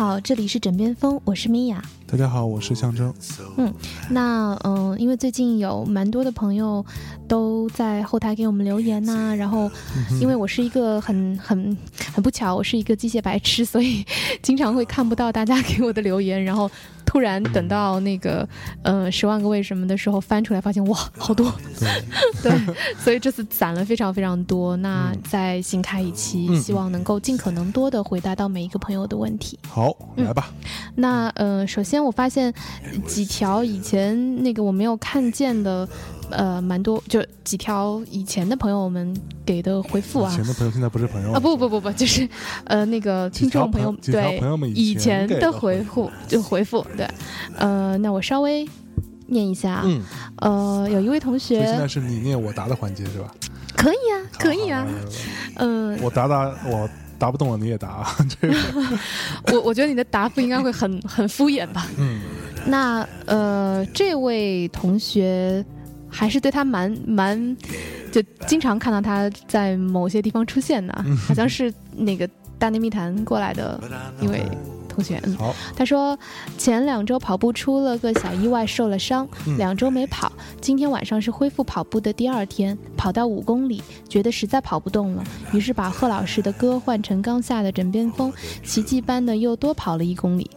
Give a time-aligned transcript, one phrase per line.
[0.00, 1.84] 好，这里是枕边风，我是米娅。
[2.06, 3.12] 大家好，我是象征。
[3.58, 3.70] 嗯，
[4.08, 6.82] 那嗯，因为最近有蛮多的朋友
[7.28, 9.70] 都在后台给我们留言呐、然后
[10.18, 11.76] 因为我是一个很很
[12.14, 14.02] 很不巧，我是一个机械白痴，所以
[14.40, 16.70] 经常会看不到大家给我的留言，然后
[17.10, 18.48] 突然等到那个
[18.84, 21.90] 呃十万个为什么的时候翻出来，发现哇好多，对，
[22.40, 24.76] 对，所以这次攒了非常非常多。
[24.76, 29.58] 那再新开一期，嗯希望能够尽可能多的回答到每一个朋友的问题。
[29.68, 30.52] 好，嗯来吧。
[30.94, 32.54] 那呃，首先我发现
[33.04, 35.88] 几条以前那个我没有看见的，
[36.30, 40.32] 呃，蛮多，就几条以前的朋友们给的回复啊。
[40.32, 40.44] 以前。
[40.46, 42.28] 的朋友现在不是朋友啊不不不不，就是
[42.64, 47.08] 呃那个听众朋友对朋友们以前的回回复就回复对，
[47.56, 48.68] 呃那我稍微
[49.26, 50.02] 念一下啊，嗯，
[50.36, 53.32] 呃有一位同所以现在是你念我答的环节是吧？
[53.76, 54.86] 可以啊可以啊。
[55.56, 57.88] 嗯、我答答我答不动了你也答。
[58.02, 58.54] 啊，这个
[59.52, 61.86] 我我觉得你的答复应该会很很敷衍吧。
[61.96, 62.20] 嗯。
[62.66, 65.64] 那呃，这位同学
[66.10, 67.56] 还是对他蛮蛮，
[68.10, 72.28] 就经常看到他在某些地方出现的，嗯好像是那个
[72.58, 73.80] 大内密谈过来的
[74.20, 74.42] 一位
[74.88, 75.20] 同学。
[75.24, 76.18] 嗯，好，他说
[76.58, 80.30] 前两周跑步出了个小意外，受了伤，嗯两周没跑。
[80.60, 88.32] 今天晚上是恢复跑步的第二天，跑到五公里，觉得实在跑不动了，于是把贺老师的歌换成刚下的枕边风，
[88.64, 90.50] 奇迹般的又多跑了一公里。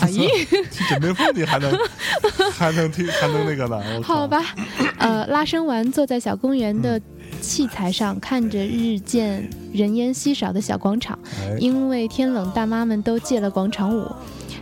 [0.00, 0.22] 哎呀！
[0.70, 1.72] 听枕边风你还能
[2.52, 3.82] 还能听还能那个呢？
[4.02, 4.54] 好，吧，
[4.98, 7.00] 呃，拉伸完，坐在小公园的
[7.40, 14.06] 器材上，看着日渐人烟稀少的小广场，哎，因为天冷，大妈们都戒了广场舞。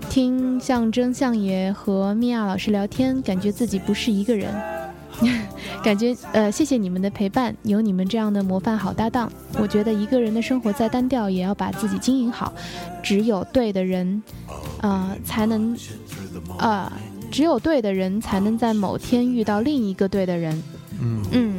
[0.08, 4.52] 听象征、相爷和米娅老师聊天，感觉自己不是一个人。
[5.82, 12.52] 感觉呃，谢谢你们的陪伴，有你们这样的模范好搭档，我觉得一个人的生活再单调，也要把自己经营好。
[13.02, 14.22] 只有对的人，
[14.82, 15.76] 呃，才能，
[16.58, 16.90] 呃，
[17.30, 20.62] 只有对的人才能在某天遇到另一个对的人。
[21.00, 21.54] 嗯嗯，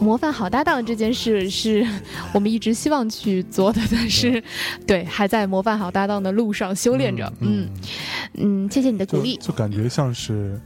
[0.00, 1.86] 模范好搭档这件事是
[2.32, 4.42] 我们一直希望去做的，但是
[4.86, 7.30] 对还在模范好搭档的路上修炼着。
[7.40, 7.68] 嗯
[8.34, 9.36] 嗯，谢谢你的鼓就励。
[9.38, 10.54] 就感觉像是《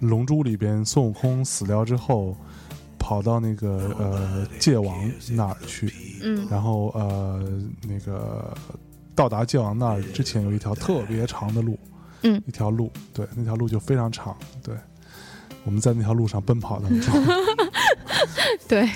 [0.00, 2.36] 龙珠》里边孙悟空死掉之后。
[3.00, 6.46] 跑到那个呃界王那儿去，嗯。
[6.50, 7.42] 然后呃
[7.88, 8.52] 那个
[9.14, 11.78] 到达界王那儿之前有一条特别长的路，
[12.22, 12.42] 嗯。
[12.44, 14.74] 一条路，对，那条路就非常长，对，
[15.68, 17.14] 我们在那条路上奔跑当中，
[18.66, 18.88] 对，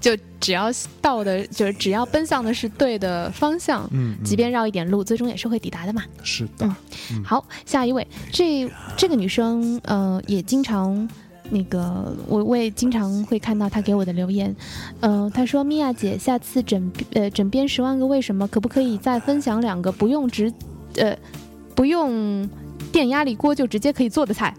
[0.00, 0.10] 就
[0.40, 6.02] 只要到的，就是只要奔向的是对的方向，嗯，嗯即便绕一点路，最终也是会抵达的嘛。
[6.24, 6.66] 是的，
[7.12, 11.08] 嗯好，下一位，这这个女生，呃，也经常。
[11.48, 14.52] 那个，我我也经常会看到她给我的留言，
[14.98, 20.52] 呃，她说：“米娅姐，下次整呃整编十万个为什么，可不可以再分享两个不用直，
[20.96, 21.16] 呃，
[21.76, 22.50] 不用
[22.90, 24.52] 电压力锅就直接可以做的菜？”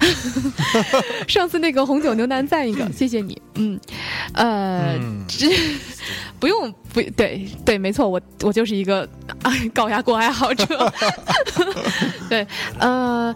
[1.26, 3.40] 上次那个红酒牛腩赞一个，谢谢你。
[3.54, 3.78] 嗯，
[4.34, 5.46] 呃，嗯这
[6.38, 9.08] 不用不对对，没错，我我就是一个
[9.42, 10.92] 啊高压锅爱好者。
[12.28, 12.46] 对，
[12.78, 13.34] 呃，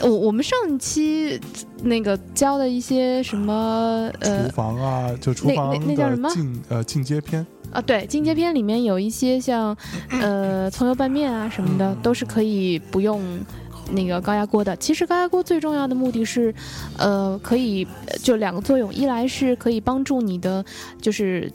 [0.00, 1.40] 我我们上一期
[1.82, 9.74] 那个教的一些什么呃厨房啊，就厨那房那那叫什么进呃进阶篇，啊，对，进阶篇里面有一些像
[10.10, 13.22] 呃葱油拌面啊什么的，都是可以不用。
[13.90, 16.54] 那个高压锅的，其实高压锅最重要的目的是，
[16.96, 20.64] 呃，可以呃就两个作用，一来是可以帮助你的，
[21.00, 21.50] 就是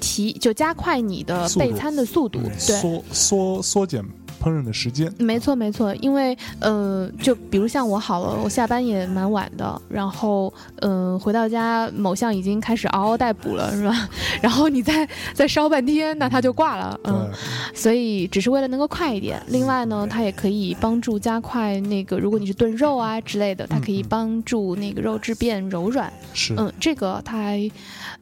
[0.00, 4.04] 提就加快你的备餐的速度，嗯对，缩缩缩减
[4.42, 14.08] 烹饪的时间，没错，没错，因为呃，就比如像我好了，我下班也蛮晚的，然后嗯、呃，回到家某项已经开始嗷嗷待哺了，是吧？
[14.40, 17.30] 然后你再再烧半天，那它就挂了，嗯，
[17.74, 19.42] 所以只是为了能够快一点。
[19.48, 26.10] 另外呢，它也可以帮助加快那个，如果你是炖肉啊之类的，它可以帮助那个肉质变柔软。
[26.32, 27.70] 是，嗯，这个它还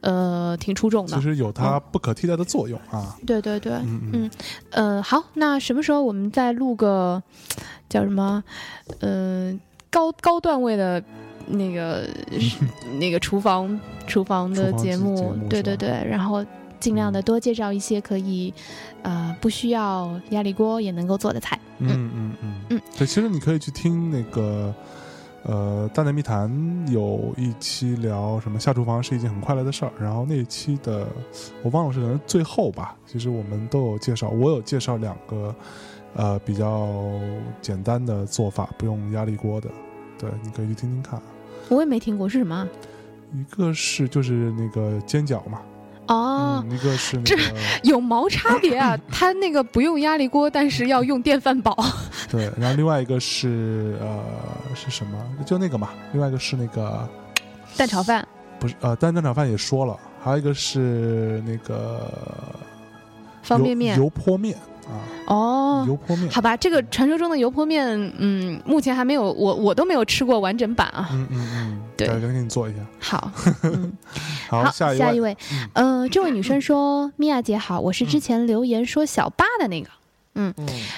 [0.01, 1.21] 呃挺出众的其。
[1.21, 4.31] 实有它不可替代的作用啊，对对对，嗯嗯嗯
[4.71, 7.21] 呃，好，那什么时候我们再录个
[7.89, 8.43] 叫什么，
[8.99, 9.59] 嗯、
[9.89, 11.03] 高高段位的
[11.47, 12.07] 那个
[12.99, 16.45] 那个厨房厨房的节目，节节目对对对，然后
[16.79, 18.53] 尽量的多介绍一些可以，
[19.01, 21.59] 呃，不需要压力锅也能够做的菜。
[21.79, 24.73] 嗯嗯嗯嗯，对，其实你可以去听那个。
[25.49, 26.47] 呃，大内密谈
[26.91, 31.07] 有一期聊什么下厨房是一件很快乐的事儿，然后那一期的
[31.63, 35.55] 我忘了是可能最后吧，其实我们都有介绍，我有介绍两个
[36.13, 36.87] 呃比较
[37.63, 39.67] 简单的做法，不用压力锅的，
[40.19, 41.19] 对，你可以去听听看。
[41.69, 42.67] 我也没听过是什么啊？
[43.33, 45.61] 一个是就是那个煎饺嘛，
[46.09, 47.35] 哦，嗯，一个是那这
[47.87, 48.97] 有毛差别啊！
[49.11, 51.77] 它那个不用压力锅，但是要用电饭煲。
[52.29, 54.19] 对，然后另外一个是呃
[54.75, 55.17] 是什么？
[55.45, 57.07] 就那个嘛，另外一个是那个
[57.77, 58.27] 蛋炒饭，
[58.59, 62.11] 不是呃，蛋蛋炒饭也说了，还有一个是那个
[63.43, 63.95] 方便面。
[63.97, 64.61] 油泼面啊，
[65.29, 67.87] 哦，油泼面，好吧，这个传说中的油泼面，
[68.17, 71.09] 嗯，目前还没有，我我都没有吃过完整版啊。
[71.13, 72.79] 嗯嗯嗯，对改天给你做一下。
[72.99, 73.31] 好，
[73.63, 73.93] 嗯，
[74.49, 75.37] 好，下一位，下一位，
[75.75, 79.89] 嗯呃，这位女生说：“米娅姐好，我是之前留言说小八的那个。”
[80.35, 80.53] 嗯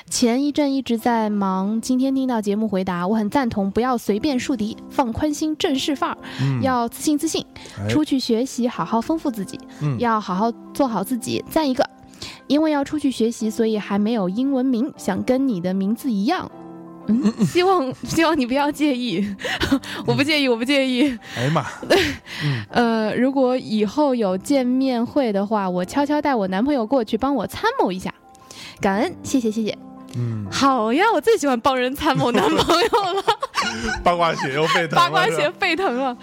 [0.07, 7.43] 前一阵一直在忙，今天听到节目回答，我很赞同，不要随便树敌，放宽心，正式范儿，嗯，要自信自信，
[7.79, 11.43] 哎出去学习，好好丰富自己，嗯要好好做好自己。
[11.49, 11.83] 赞一个，
[12.51, 16.51] 因为要出去学习，所以还没有英文名，想跟你的名字一样。
[17.07, 19.25] 嗯，希望 希望你不要介意，
[20.05, 21.17] 我不介意，我不介意。
[21.37, 21.65] 哎呀妈，
[22.67, 28.13] 呃，如果以后有见面会的话，我悄悄带我男朋友过去帮我参谋一下，
[28.81, 29.90] 感恩，谢谢谢谢。
[30.17, 33.23] 嗯，好呀，我最喜欢帮人参谋男朋友了，
[34.03, 36.15] 八卦血又沸腾了，八卦血沸腾了。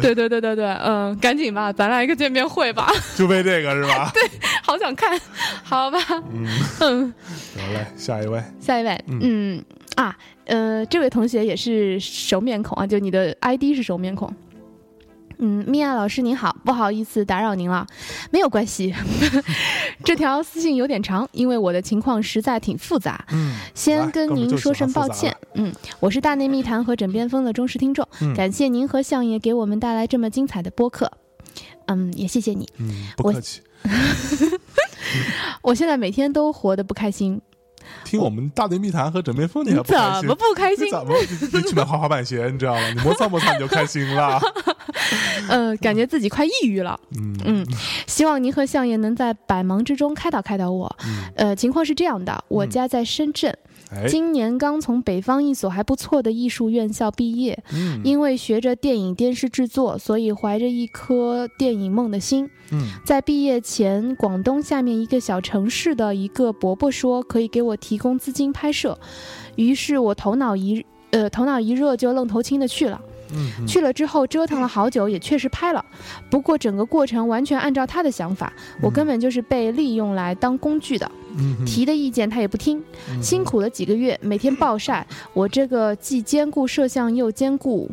[0.00, 4.10] 对对对对对，嗯，赶紧吧，咱来一个见面会吧，就为这个是吧？
[4.14, 4.22] 对，
[4.62, 5.18] 好想看，
[5.62, 5.98] 好吧，
[6.32, 6.46] 嗯，
[6.80, 7.14] 嗯，
[7.56, 9.18] 得嘞，下一位，下一位，嗯。
[9.22, 9.64] 嗯
[9.96, 14.32] 啊，呃，这位同学也是熟面孔啊，就你的 ID 是熟面孔。
[15.38, 17.86] 嗯，米娅老师您好，不好意思打扰您了，
[18.30, 18.94] 没有关系。
[20.04, 25.36] 这条私信有点长，因为我的情况实在挺复杂，嗯，先跟您说声抱歉。
[25.54, 31.10] 嗯，我是大内密谈和枕边风的忠实听众，嗯感谢您和相爷给我们带来这么精彩的播客。
[31.86, 32.68] 嗯，也谢谢你。
[32.78, 33.62] 嗯，不我客气。
[35.62, 37.40] 我现在每天都活得不开心，
[38.08, 40.34] 听我们大内密谈和枕边风，你还不怎开心么？
[40.34, 40.90] 不开心你？
[40.90, 42.48] 怎么你你去买滑滑板鞋？
[42.50, 42.80] 你知道吗？
[42.94, 44.40] 你摩擦摩擦你就开心了。
[45.48, 46.98] 呃，感觉自己快抑郁了。
[47.16, 47.66] 嗯嗯，
[48.06, 50.96] 希望您和相爷能在百忙之中开导开导我。
[51.04, 53.58] 嗯，呃，情况是这样的，我家在深圳，哎，
[54.08, 57.62] 今年刚从北方一所还不错的艺术院校毕业。
[57.72, 68.98] 嗯因为学着电影电视制作，所以怀着一颗电影梦的心，嗯在毕业前，广东下面一个小城市的一个伯伯说可以给我提供资金拍摄，
[69.56, 73.00] 于是我头脑一呃头脑一热就愣头青的去了。
[73.66, 75.84] 去了之后折腾了好久，也确实拍了，
[76.30, 81.10] 不过整个过程完全按照他的想法，我根本就是被利用来当工具的，
[81.66, 87.90] 提的意见他也不听，嗯辛苦了几个月，每天暴晒，我这个既兼顾摄像又兼顾，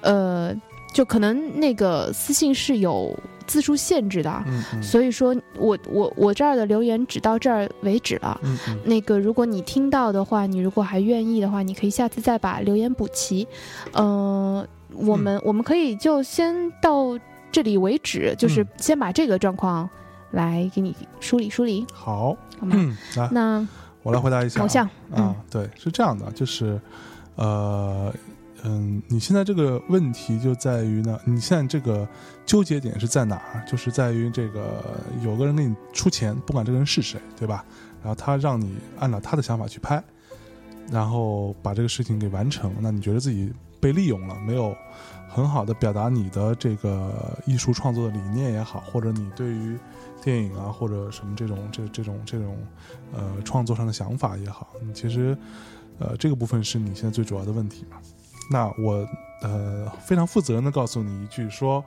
[0.00, 0.54] 呃，
[0.92, 4.44] 就可能那个私信是有字数限制的。
[4.82, 8.40] 所以说我我我这儿的留言只到这儿为止了。
[8.84, 13.46] 那个，如果你听到的话，你如果还愿意的话，你可以下次再把留言补齐。
[13.92, 17.18] 呃，我们、我们可以就先到
[17.50, 18.68] 这里为止，就是嗯。
[18.78, 19.88] 先把这个状况
[20.30, 22.74] 来给你梳理梳理，好，好吗？
[22.76, 23.68] 嗯，来，那
[24.02, 24.62] 我来回答一下啊。
[24.62, 25.24] 偶像，嗯。
[25.24, 26.80] 啊，对，是这样的，就是，
[27.36, 28.12] 呃，
[28.64, 32.08] 嗯，你现在这个问题就在于呢，你现在这个
[32.46, 33.64] 纠结点是在哪儿？
[33.66, 34.84] 就是在于这个
[35.24, 37.64] 有个人给你出钱，不管这个人是谁，对吧？
[38.00, 40.02] 然后他让你按照他的想法去拍，
[40.90, 44.76] 然后把这个事情给完成，那你觉得自己被利用了，没有
[45.28, 49.76] 很好的表达你的这个艺术创作的理念也好，或者你对于
[50.22, 52.56] 电影啊或者什么这种这这种这种
[53.12, 55.36] 呃创作上的想法也好，你其实
[55.98, 57.96] 呃这个部分是你现在最主要的问题嘛。
[58.52, 59.08] 那我
[59.40, 61.82] 呃非常负责任的告诉你一句说，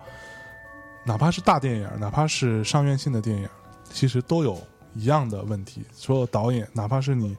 [1.05, 3.47] 哪怕是大电影，哪怕是上院线的电影，
[3.83, 4.59] 其实都有
[4.95, 5.85] 一样的问题。
[5.93, 7.37] 所有导演，哪怕是你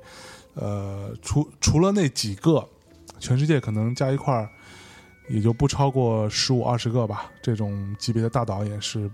[0.54, 2.66] 呃除除了那几个，
[3.18, 4.48] 全世界可能加一块儿。
[5.28, 9.10] 也就不超过十五二十个吧，这种级别的大导演是，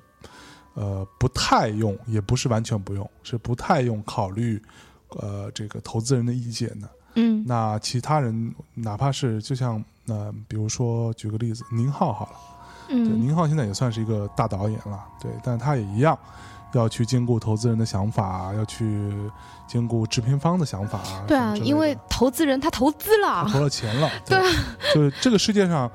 [0.75, 4.61] 呃，不太用，也不是完全不用，是不太用考虑，
[5.09, 6.91] 呃，这个投资人的意见的。
[7.15, 12.33] 嗯那其他人，哪怕是就像呃，比如说举个例子，宁浩好了，
[12.89, 16.19] 嗯对，嗯宁浩现在也算是一个大导演了，对，但他也一样
[16.73, 19.13] 要去兼顾投资人的想法，要去
[19.67, 21.01] 兼顾制片方的想法。
[21.27, 24.45] 对啊，因为投资人他投资了，投了钱了，对啊，
[24.95, 25.91] 就是这个世界上，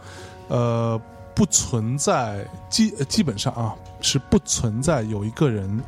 [0.47, 0.99] 呃，
[1.35, 5.83] 不存在基呃基本上啊是不存在有一个人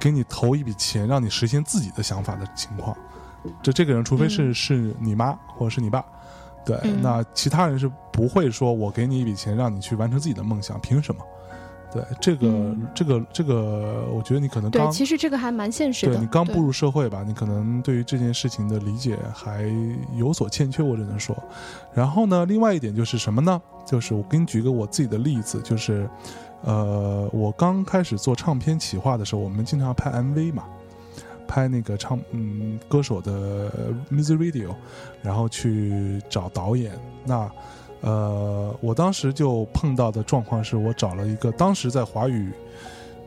[0.00, 2.96] 给你投一笔钱让你实现自己的想法的情况。
[3.62, 6.04] 这这个人，除非是、嗯是你妈或者是你爸，
[6.64, 11.24] 对，嗯那其他人是不会说我给你一笔钱让你去完成自己的梦想，凭什么？
[11.92, 16.14] 对，这个、嗯这个这个，我觉得你可能对，刚其实这个还蛮现实的。
[16.14, 19.70] 对你刚步入社会吧，你可能对于这件事情的理解还
[20.16, 21.36] 有所欠缺，我只能说。
[21.92, 23.60] 然后呢，另外一点就是什么呢？
[23.84, 26.08] 就是我给你举个我自己的例子，就是，
[26.62, 30.64] 呃，我刚开始做唱片企划的时候，我们经常拍 MV 嘛，
[31.52, 33.70] 拍那个唱嗯歌手的
[34.10, 34.74] music video，
[35.20, 36.98] 然后去找导演。
[37.26, 37.50] 那
[38.00, 42.50] 呃，我当时就碰到的状况是我找了一个当时在华语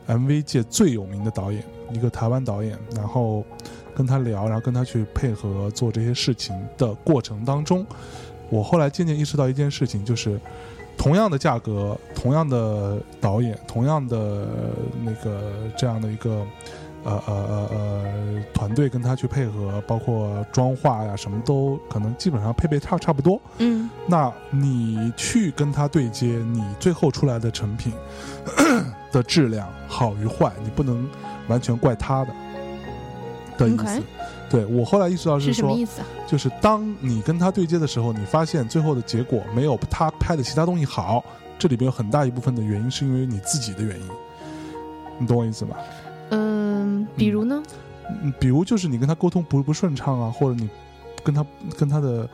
[0.08, 3.44] MV 界最有名的导演，一个台湾导演，然后
[3.94, 7.86] 跟他聊，然后跟他去配合做这些事情的过程当中，
[8.50, 10.40] 我后来渐渐意识到一件事情，就是
[10.98, 14.48] 同样的价格，同样的导演，同样的
[15.04, 16.44] 那个这样的一个。
[17.06, 23.40] 呃呃呃呃，团队跟他去配合，包括妆化呀，什么都可能基本上配备差差不多。
[23.58, 27.92] 嗯，那你去跟他对接，你最后出来的成品
[29.12, 31.08] 的质量好与坏，你不能
[31.46, 32.32] 完全怪他的
[33.56, 34.02] 的意思。
[34.50, 36.00] 对我后来意识到是说，什么意思？
[36.26, 41.24] 就是当你跟他对接的时候，你发现最后的结果没有他拍的其他东西好，
[41.56, 44.08] 这里边有很大一部分的原因是因为你自己的原因。
[45.18, 45.76] 你懂我意思吗？
[46.30, 46.65] 嗯，
[47.16, 47.62] 比如呢？
[48.22, 50.68] 嗯，比如就是你跟他沟通不不顺畅啊，或者你
[51.24, 51.44] 跟他
[51.76, 52.28] 跟他的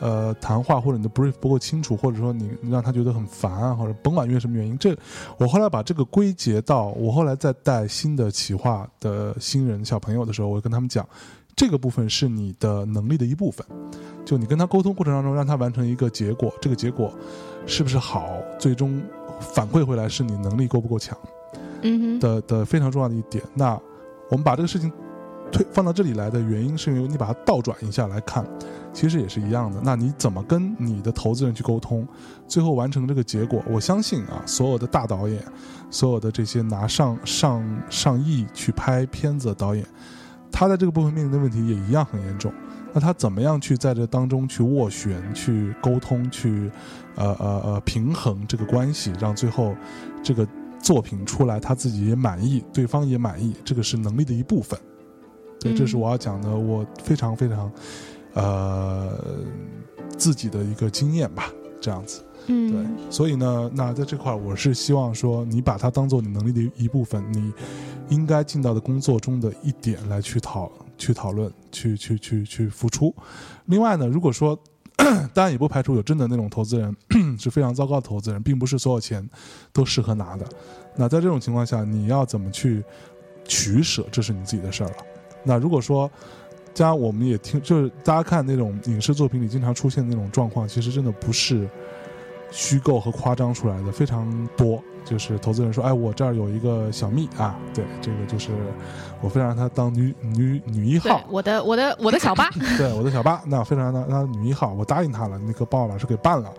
[0.00, 4.94] 呃谈话，或者你的 brief 不够清楚，或者说你让他觉得很烦啊，或者甭管因为什么原因，这
[5.38, 11.08] 我后来把这个归结到我后来在带新的企划的新人小朋友的时候，我跟他们讲，
[11.56, 13.66] 这个部分是你的能力的一部分，
[14.26, 17.10] 就你跟他沟通过程当中，让他完成一个结果，这个结果
[17.66, 19.00] 是不是好，最终
[19.40, 21.16] 反馈回来是你能力够不够强。
[21.86, 23.78] 嗯的的非常重要的一点，那
[24.34, 24.90] 我们把这个事情
[25.52, 28.44] 推放到这里来的原因，是因为你把它倒转一下来看，
[28.92, 29.80] 其实也是一样的。
[29.80, 32.04] 那你怎么跟你的投资人去沟通，
[32.48, 33.62] 最后完成这个结果？
[33.70, 35.40] 我相信啊，所有的大导演，
[35.88, 39.86] 所有的这些拿上上上亿去拍片子的导演，
[40.50, 42.52] 他在这个部分面临的问题也一样很严重。
[42.92, 46.68] 那他怎么样去在这当中去斡旋、去沟通、去
[47.14, 49.76] 呃呃呃平衡这个关系，让最后
[50.24, 50.44] 这个。
[50.84, 54.78] 作品出来，他自己也满意，对方也满意，这个是能力的一部分。
[55.58, 57.72] 对，这是我要讲的，我非常非常，
[58.34, 59.18] 呃，
[60.18, 61.50] 自己的一个经验吧，
[61.80, 62.22] 这样子。
[62.48, 67.50] 嗯，对，所以呢，那在这块儿，我是希望说，你把它当做你能力的一部分，你
[68.10, 73.14] 应该尽到的工作中的一点来去讨去讨论，去去去去付出。
[73.64, 74.58] 另外呢，如果说。
[74.96, 76.96] 当然也不排除有真的那种投资人
[77.38, 79.28] 是非常糟糕的投资人，并不是所有钱
[79.72, 80.46] 都适合拿的。
[80.96, 82.82] 那在这种情况下，你要怎么去
[83.44, 84.96] 取舍，这是你自己的事儿了。
[85.42, 86.10] 那如果说，
[86.72, 91.68] 加我们也听，就是大家看那种影视作品里经常出现的那种状况，其实真的不是
[92.50, 94.82] 虚构和夸张出来的，非常多。
[95.04, 98.52] 就是投资人说：“哎，我这儿有一个小蜜啊，对，这个就是
[99.20, 106.50] 我非常让她当女女女一号，我的我的我的小八， 对，我的小八，那非常让她当女一号，我答应她了，那个报老师给办了。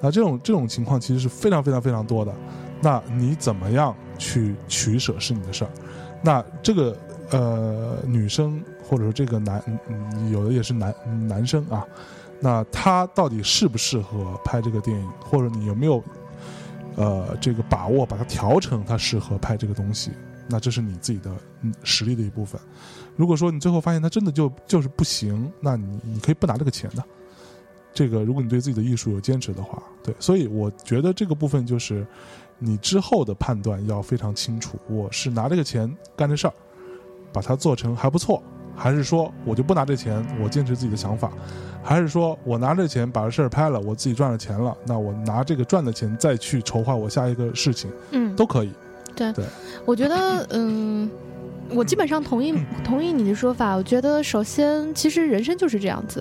[0.00, 2.34] 那这种这种情况其实是非常非常非常多的。
[2.80, 5.70] 那你怎么样去取舍是你的事儿。
[6.20, 6.96] 那这个
[7.30, 9.62] 呃女生或者说这个男，
[10.30, 10.94] 有的也是男
[11.28, 11.86] 男生啊，
[12.40, 16.02] 那他到底适不适合拍这个电影，或者你有没有？”
[16.96, 20.10] 呃，这个把握把它调成它适合拍这个东西，
[20.48, 21.30] 那这是你自己的
[21.82, 22.60] 实力的一部分。
[23.16, 27.04] 如果说你最后发现它真的就就是不行，那你你可以不拿这个钱的。
[27.92, 32.04] 这个如果你对自己的艺术有坚持的话，对，所以我觉得这个部分就是
[32.58, 34.76] 你之后的判断要非常清楚。
[34.88, 36.54] 我是拿这个钱干这事儿，
[37.32, 38.42] 把它做成还不错。
[38.76, 41.28] 还是说我就不拿这钱，我坚持自己的想法；
[41.82, 48.72] 还是说我拿这钱把这事儿拍了，我自己赚了钱了，那我拿这个赚的钱再去筹划我下一个事情，嗯，都可以。
[49.16, 49.44] 对，对，
[49.84, 51.08] 我觉得，嗯，
[51.70, 52.52] 我基本上同意
[52.84, 53.76] 同意你的说法。
[53.76, 56.20] 我觉得，首先，其实人生就是这样子。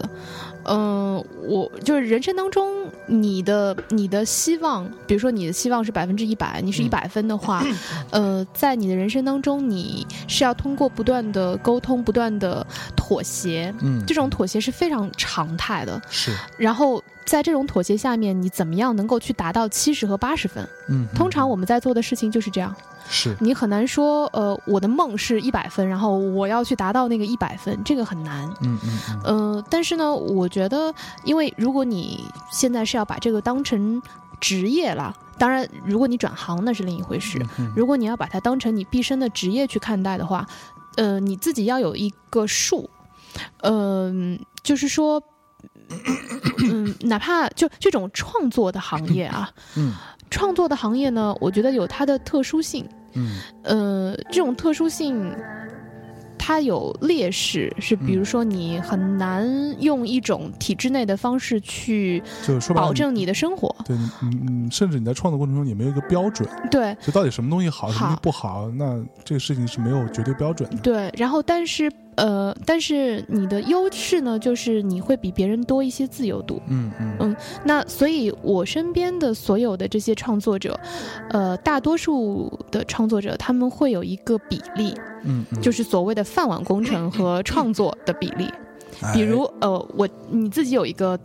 [0.66, 1.16] 嗯，
[1.48, 7.64] 我就是人生当中，你的你的希望，比如说你的希望是百分之一百，你是一百分的话，
[8.12, 16.32] 呃，在你的人生当中，你是要通过不断的沟通、不断的妥协，嗯，这种妥协是非常常态的，是。
[16.58, 20.68] 然后在这种妥协下面，你怎么样能够去达到七十和八十分？
[20.90, 22.74] 嗯，通常我们在做的事情就是这样。
[23.10, 28.48] 是你很难说，呃，我的梦是一百分，然后我要去达到那个一百分，这个很难。
[28.62, 29.22] 嗯嗯嗯。
[29.24, 30.94] 呃，但是呢，我觉得，
[31.24, 34.02] 因为如果你现在是要把这个当成
[34.40, 37.46] 职业了，当然，如果你转行那是另一回事。
[37.76, 40.48] 如果你要把它当成你毕生的职业去看待的话，
[40.96, 42.90] 呃，你自己要有一个数，
[43.62, 45.22] 嗯，就是说，
[46.64, 49.94] 嗯，哪怕就这种创作的行业啊，嗯。
[50.34, 52.84] 创作的行业呢，我觉得有它的特殊性。
[53.14, 55.32] 嗯，呃，这种特殊性，
[56.40, 59.48] 它有劣势，是比如说你很难
[59.80, 63.74] 用一种体制内的方式去就是说保证你的生活。
[63.86, 70.78] 对，你嗯嗯，甚至你在创作过程中也没有一个标准，对就到底什么东西好，什么东西不好，那这个事情是没有绝对标准的。
[70.78, 76.62] 对，然后但是呃，但是你的优势呢，就是你会比别人多一些自由度。
[76.68, 80.80] 嗯嗯嗯那所以，我身边的所有的这些创作者，
[81.30, 84.94] 呃，大多数的创作者他们会有一个比例，
[85.24, 88.50] 嗯嗯，就是所谓的饭碗工程和创作的比例。
[89.02, 91.20] 哎比如，呃，我你自己有一个。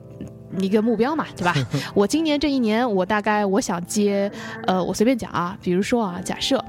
[0.58, 1.54] 一个目标嘛，对吧？
[1.94, 4.32] 我今年这一年，我大概我想接，
[4.66, 6.64] 呃，我随便讲啊，比如说啊，假设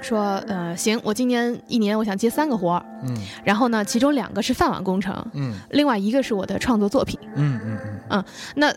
[0.00, 3.14] 说，呃，行，我今年一年我想接三个活儿，嗯
[3.44, 7.18] 然后呢，其中两个是饭碗工程，嗯另外一个是我的创作作品。
[7.36, 8.24] 嗯嗯嗯嗯
[8.56, 8.72] 那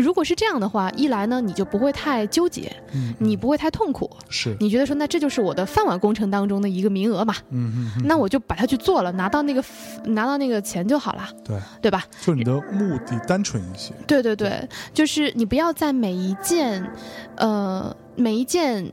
[0.00, 9.62] 如果是这样的话，一来呢，你就不会太纠结，嗯，你不会太痛苦，是你觉得说，那这就是我的饭碗工程当中的一个名额嘛，嗯嗯嗯，那我就把它去做了，拿到那个
[10.06, 12.04] 拿到那个钱就好了，对，对吧？
[12.20, 13.92] 就是你的目的单纯一些。
[14.06, 16.84] 对对对，就是你不要在每一件，
[17.36, 18.84] 呃，每一件。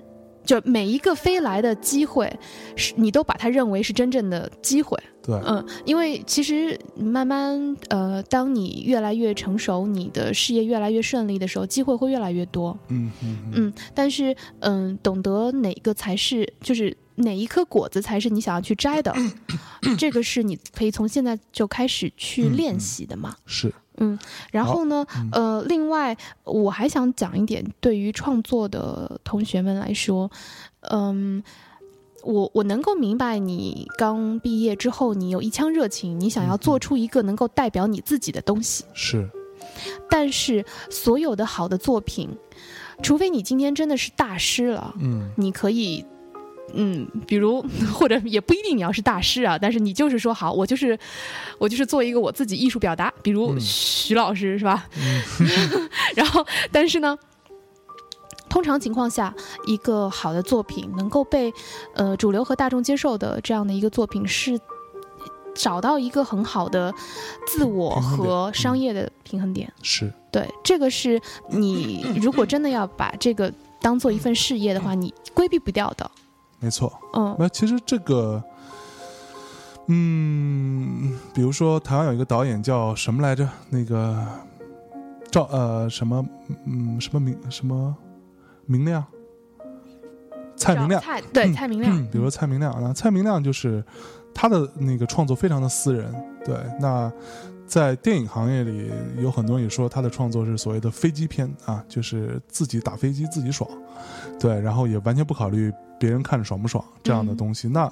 [0.49, 2.27] 就每一个飞来的机会，
[2.75, 12.75] 是你都把它认为是真正的机会，对，嗯，因为其实慢慢呃，当你越来越成熟，你的事业越来越顺利的时候，机会会越来越多。
[12.87, 19.13] 嗯嗯嗯，但是嗯，懂得哪个才是，就是哪一颗果子才是你想要去摘的，
[19.99, 23.35] 这个是你可以从现在就开始去嗯练嗯习的嘛。
[23.45, 23.71] 是，
[24.51, 30.29] 然后呢，嗯呃，另外我还想讲一点，对于创作的同学们来说，
[30.81, 31.43] 嗯。
[32.21, 38.83] 我我能够明白你刚毕业之后，你有一腔热情，你想要嗯做出一个能够代表你自己的东西。
[38.93, 39.25] 是，
[40.09, 42.27] 但是所有的好的作品，
[43.01, 46.05] 除非你今天真的是大师了，嗯你可以，
[46.73, 50.97] 嗯，比如 或者也不一定你要是大师啊，但是你就是说好，我就是
[51.57, 54.87] 我就是做一个我自己艺术表达，比如嗯徐老师是吧？
[56.15, 57.17] 然后，但是呢。
[58.49, 59.31] 通常情况下，
[59.67, 61.53] 一个好的作品能够被
[61.93, 64.59] 呃主流和大众接受的这样的一个作品，是
[65.53, 66.91] 找到一个很好的
[67.45, 69.71] 自我和商业的平衡点。
[69.83, 76.09] 是，对，这个是你如果真的要把这个当做一份事业的话，你规避不掉的。
[76.59, 76.91] 没错。
[77.13, 78.43] 嗯那其实这个，
[79.87, 83.47] 嗯，比如说台湾有一个导演叫什么来着？
[83.69, 84.25] 那个
[85.31, 86.25] 赵呃什么
[86.65, 87.95] 嗯什么明什么
[88.65, 89.03] 明亮，
[90.59, 91.01] 蔡明亮。
[91.01, 93.83] 蔡对嗯蔡明亮，嗯，比如说蔡明亮，那蔡明亮就是
[94.33, 96.13] 他的那个创作非常的私人，
[96.45, 96.55] 对。
[96.79, 97.11] 那
[97.65, 103.69] 在电影行业里，有很多人也说他的创作是所谓的飞机片啊，就是自己打飞机自己爽，
[104.39, 107.67] 对，然后也完全不考虑别人看着爽不爽这样的嗯东西。
[107.67, 107.91] 那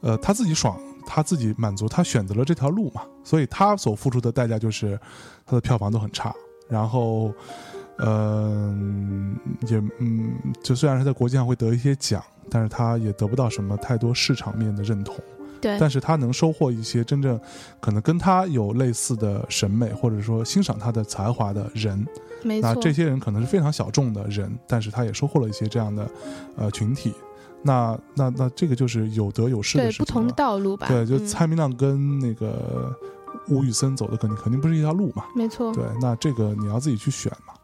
[0.00, 4.98] 呃，他自己爽，他自己满足，他选择了这条路嘛，所以他所付出的代价就是
[5.46, 6.34] 他的票房都很差，
[6.68, 7.32] 然后。
[8.04, 9.36] 嗯、
[9.68, 15.16] 也嗯，就虽然是在国际上会得一些奖，但是他也得不到什么太多市场面的认同。
[15.60, 17.40] 对但是他能收获一些真正
[17.80, 22.04] 可能跟他有类似的审美，或者说欣赏他的才华的人。
[22.42, 26.10] 没错，那这些人可能是非常小众的人，但是他也收获了一些这样的
[26.56, 27.14] 呃群体。
[27.62, 30.88] 那那那这个就是有得有失的事情对不同道路吧。
[30.88, 32.92] 对，就嗯蔡明亮跟那个
[33.48, 35.26] 吴宇森走的肯定肯定不是一条路嘛。
[35.36, 37.54] 没错，对，那这个你要自己去选嘛。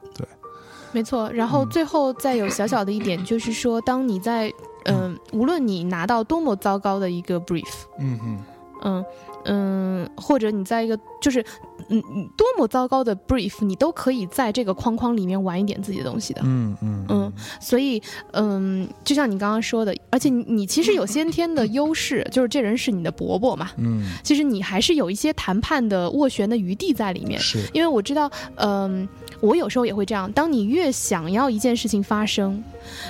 [0.93, 1.31] 没错。
[1.33, 1.69] 然后嗯。
[1.69, 4.53] 最后再有小小的一点，就是说，当你在
[4.85, 8.39] 嗯、无论你拿到多么糟糕的一个 brief，嗯嗯
[8.83, 9.05] 嗯
[9.45, 11.45] 嗯，或者你在一个就是
[11.89, 16.41] 嗯嗯多么糟糕的 brief，你都可以在这个框框里面玩一点自己的东西的。
[16.45, 23.71] 嗯嗯嗯所以，嗯，就像你刚刚说的，而且你你其实有先天的优势， 就是这人是你的伯伯嘛。
[23.77, 29.09] 嗯，其实你还是有一些谈判的斡旋的余地在里面，是因为我知道，嗯、
[29.41, 30.31] 我有时候也会这样。
[30.33, 32.63] 当你越想要一件事情发生，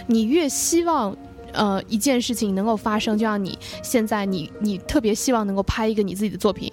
[0.07, 1.17] 你越希望。
[1.55, 6.71] 呃，一件事情能够发生，就像你现在你你特别希望能够拍一个你自己的作品，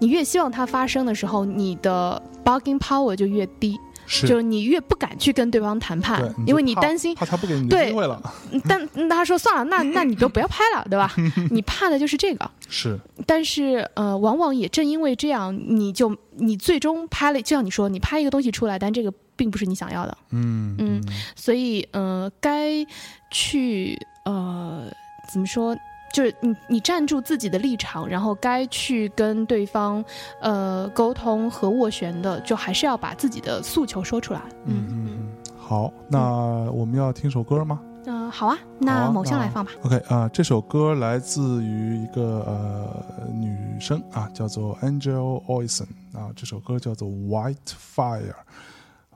[0.00, 8.20] 你越希望它发生的时候，你的 bargaining power 就越低，是，就是你越不敢去跟对方谈判因为你担心怕他不给你机会了。
[8.68, 11.12] 但但他说算了，那那你就不要拍了，对吧？
[11.50, 12.50] 你怕的就是这个。
[12.68, 21.02] 是，但是呃，往往也正因为这样，你就你最终拍了，就像你说，你拍一个东西出来，但这个并不是你想要的，嗯嗯
[21.36, 22.84] 所以呃，该
[23.30, 24.84] 去呃
[25.32, 25.76] 怎么说？
[26.14, 30.02] 就是你，你站住自己的立场，然后该去跟对方，
[30.40, 34.40] 呃，沟通和斡旋的，就还是要把自己的诉求说出来。
[34.64, 37.80] 嗯嗯嗯，好，那我们要听首歌吗？
[38.06, 39.72] 嗯、呃好啊，那啊某项来放吧。
[39.82, 47.56] OK 啊、这首歌来自于一个呃女生啊，叫做 Angel Olsen 啊，这首歌叫做 White
[47.96, 48.36] Fire，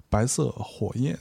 [0.09, 1.17] 白色火焰。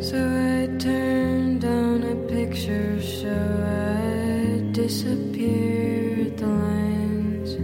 [0.00, 3.28] So I turned on a picture show.
[3.28, 7.56] I disappeared the lines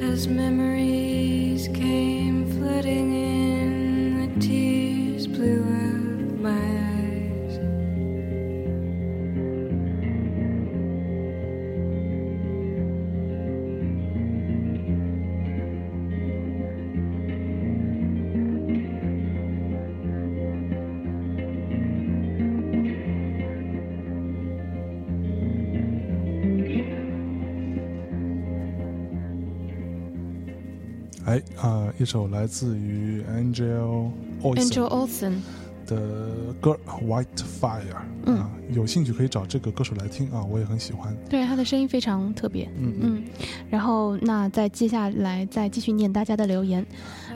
[0.00, 0.81] as memories
[32.02, 34.10] 一首来自于 Angel
[34.42, 35.34] Angel Olsen
[35.86, 35.96] 的
[36.60, 37.26] 歌《White
[37.60, 37.78] Fire》
[38.26, 41.16] 嗯啊，有兴趣可以找这个歌手来听啊，我也很喜欢。
[41.30, 42.68] 对他的声音非常特别。
[42.76, 43.24] 嗯嗯嗯，
[43.70, 46.84] 然后那再接下来再继续念大家的留言。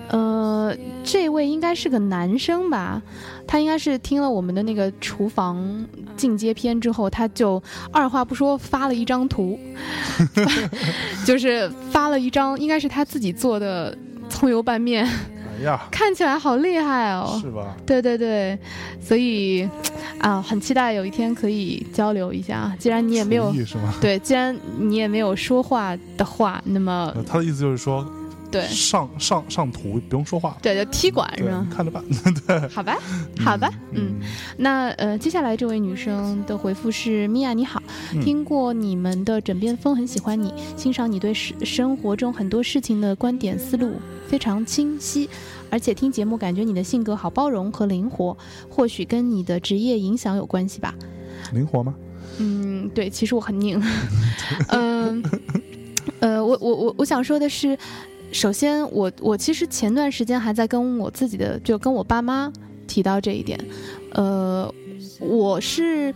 [0.08, 3.00] 呃，这位应该是个男生吧？
[3.46, 9.56] 他应该是听了我们的那个厨房进阶篇之后，他就二话不说发了一张图，
[11.24, 13.96] 就是发了一张，应该是他自己做的
[14.28, 15.04] 葱油拌面，
[15.58, 17.38] 哎呀， 看起来好厉害哦。
[17.40, 17.76] 是吧？
[17.86, 18.58] 对对对，
[19.00, 19.68] 所以
[20.18, 22.74] 啊，很期待有一天可以交流一下。
[22.78, 23.94] 既然你也没有是吗？
[24.00, 28.06] 对，既然你也没有说话的话，那么呃他的意思就是说，
[28.50, 31.66] 对上上上图不用说话，对，就踢馆是对，吗？
[31.74, 32.02] 看着办。
[32.46, 32.98] 对好吧，
[33.44, 34.14] 好吧，嗯，
[34.56, 37.82] 那呃，接下来这位女生的回复是：米娅你好，
[38.14, 43.94] 嗯听过你们的枕边风，很喜欢你，欣赏你对生生活中很多事情的观点思路
[44.28, 45.28] 非常清晰，
[45.70, 48.36] 而且听节目感觉你的性格好包容和灵活，
[48.68, 50.94] 或许跟你的职业影响有关系吧。
[51.52, 51.94] 灵活吗？
[52.38, 53.82] 嗯，对，其实我很拧。
[54.68, 55.22] 嗯，
[56.20, 57.78] 呃，我我我我想说的是，
[58.32, 62.52] 首先我我其实前段时间还在跟我自己的，就跟我爸妈
[62.86, 63.58] 提到这一点。
[64.12, 64.70] 呃，
[65.20, 66.14] 我是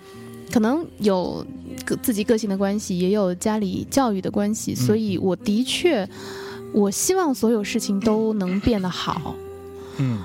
[0.53, 1.47] 可能有
[1.87, 6.07] 个自己个性的关系，也有家里教育的关系，所以我的确，
[6.73, 9.35] 我希望所有事情都能变得好。
[9.99, 10.19] 嗯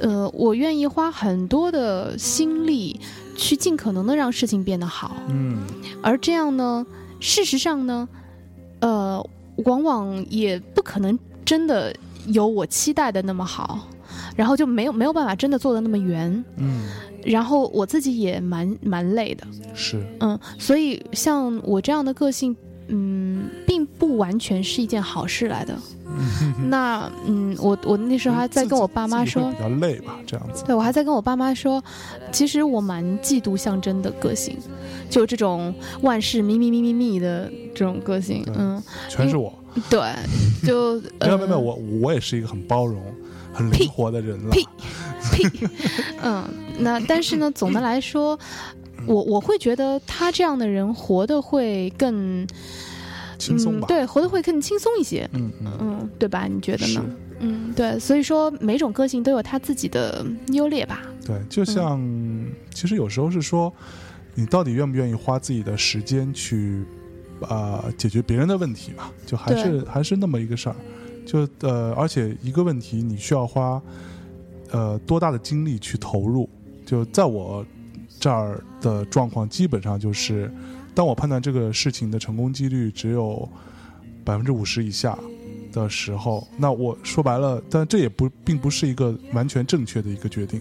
[0.00, 2.98] 呃，我愿意花很多的心力
[3.36, 5.14] 去尽可能的让事情变得好。
[5.28, 5.58] 嗯
[6.02, 6.86] 而这样呢，
[7.20, 8.08] 事实上呢，
[8.80, 9.22] 呃，
[9.66, 11.94] 往往也不可能真的
[12.28, 13.86] 有我期待的那么好，
[14.34, 16.88] 然后就没有没有办法真的做的那么圆，嗯，
[17.22, 22.56] 然后我自己也蛮蛮累的，是，嗯，所以像我这样的个性。
[22.90, 25.74] 嗯，并不完全是一件好事来的。
[26.68, 30.64] 那嗯，我我那时候还在跟我爸妈说比较累吧，这样子。
[30.64, 31.82] 对，我还在跟我爸妈说，
[32.32, 34.56] 其实我蛮嫉妒象征的个性，
[35.08, 35.72] 就这种
[36.02, 38.44] 万事咪咪咪咪咪的这种个性。
[38.56, 39.56] 嗯，全是我，
[39.88, 40.00] 对，
[40.66, 43.00] 就 没有没有没有，呃我我也是一个很包容、
[43.52, 44.50] 很灵活的人了。
[44.50, 44.66] 屁
[45.32, 45.68] 屁，
[46.22, 46.44] 嗯，
[46.80, 48.36] 那但是呢，总的来说，
[49.06, 52.46] 我我会觉得他这样的人活得会更
[53.38, 53.86] 轻松吧？
[53.86, 55.28] 嗯，对，活得会更轻松一些。
[55.32, 56.46] 嗯嗯，嗯，对吧？
[56.46, 57.04] 你觉得呢？。
[57.40, 61.02] 嗯，对，所以说每种个性都有他自己的优劣吧。
[61.24, 61.98] 对，就像、
[62.74, 63.72] 其实有时候是说，
[64.34, 66.84] 你到底愿不愿意花自己的时间去
[67.48, 69.10] 啊、解决别人的问题嘛？
[69.24, 70.76] 就还是还是那么一个事儿。
[71.24, 73.80] 就呃，而且一个问题你需要花
[74.70, 76.48] 呃多大的精力去投入？
[76.84, 77.64] 就在我
[78.20, 80.52] 这儿的状况，基本上就是，
[80.94, 83.48] 当我判断这个事情的成功几率只有
[84.22, 85.18] 百分之五十以下
[85.72, 90.60] 的时候，那我说白了，但这也不并不是一个完全正确的一个决定，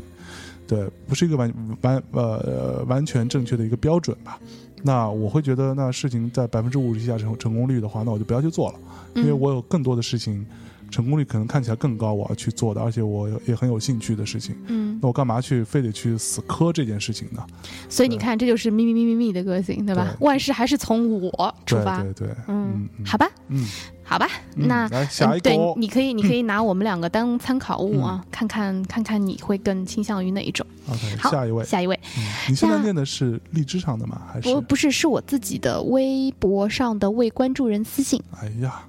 [0.65, 4.39] 对，不是一个完完呃完全正确的一个标准吧。
[4.82, 8.80] 那我会觉得，那事情在百分之五十以下成成功率的话，那我就不要去做了，
[9.15, 10.45] 因为嗯我有更多的事情
[10.89, 14.56] 成功率可能看起来更高，我要去做的，而且我也很有兴趣的事情。
[14.67, 17.45] 嗯，那我干嘛去非得去死磕这件事情呢？
[17.89, 20.04] 所以你看，这就是咪咪咪咪咪的个性，对吧？
[20.17, 22.02] 对万事还是从我出发。
[22.02, 23.65] 对对对，嗯嗯，好吧，嗯，
[24.04, 30.65] 好吧，嗯那来下一个嗯对哦，你可以，你可以拿我们两个当参考物啊，看看看看你会更倾向于哪一种。
[30.89, 34.21] OK，好下一位，下一位，嗯，你现在下念的是荔枝上的吗？
[34.32, 34.62] 还是不？
[34.62, 38.21] 不是，是我自己的微博上的未关注人私信。
[38.41, 38.84] 哎呀，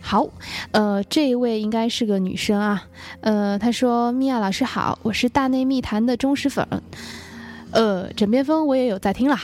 [0.00, 0.26] 好，
[0.72, 2.84] 呃，这一位应该是个女生啊，
[3.20, 6.66] 呃，她说：“米娅老师好，我是大内密谈的忠实粉，
[7.70, 9.40] 呃，枕边风我也有在听啦。”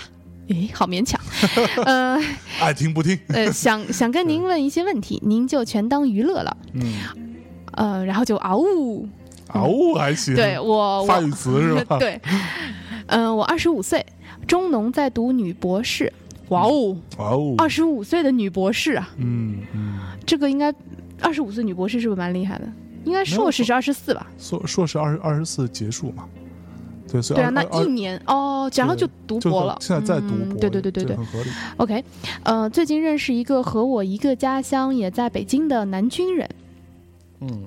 [0.49, 1.21] 诶，好勉强，
[1.85, 2.16] 呃
[2.61, 3.19] 爱听不听？
[3.29, 6.95] 呃，想 想跟您问一些问题，您就全当娱乐了，嗯，
[7.73, 9.09] 呃，然后就嗷呜，
[9.49, 11.99] 嗷呜还行，对我我发语词是吧？
[12.01, 12.21] 对，
[13.07, 14.07] 嗯、我二十五岁，
[14.47, 16.12] 中农在读女博士。
[16.49, 20.73] 哇哦，哇哦，二十五岁的女博士啊，嗯嗯，这个应该
[21.21, 22.67] 二十五岁女博士是不是蛮厉害的？
[23.05, 24.27] 应该硕士是二十四吧？
[24.39, 26.29] 硕硕士二十二十四结束嘛？
[27.09, 29.77] 对，所以对啊，那一年哦，然后就读博了。
[29.81, 31.51] 现在在读博，嗯对对对对对很合理。
[31.77, 32.05] OK，
[32.43, 36.51] 呃，最近认识一个和我一个家乡也在北京的南军人，
[37.41, 37.65] 嗯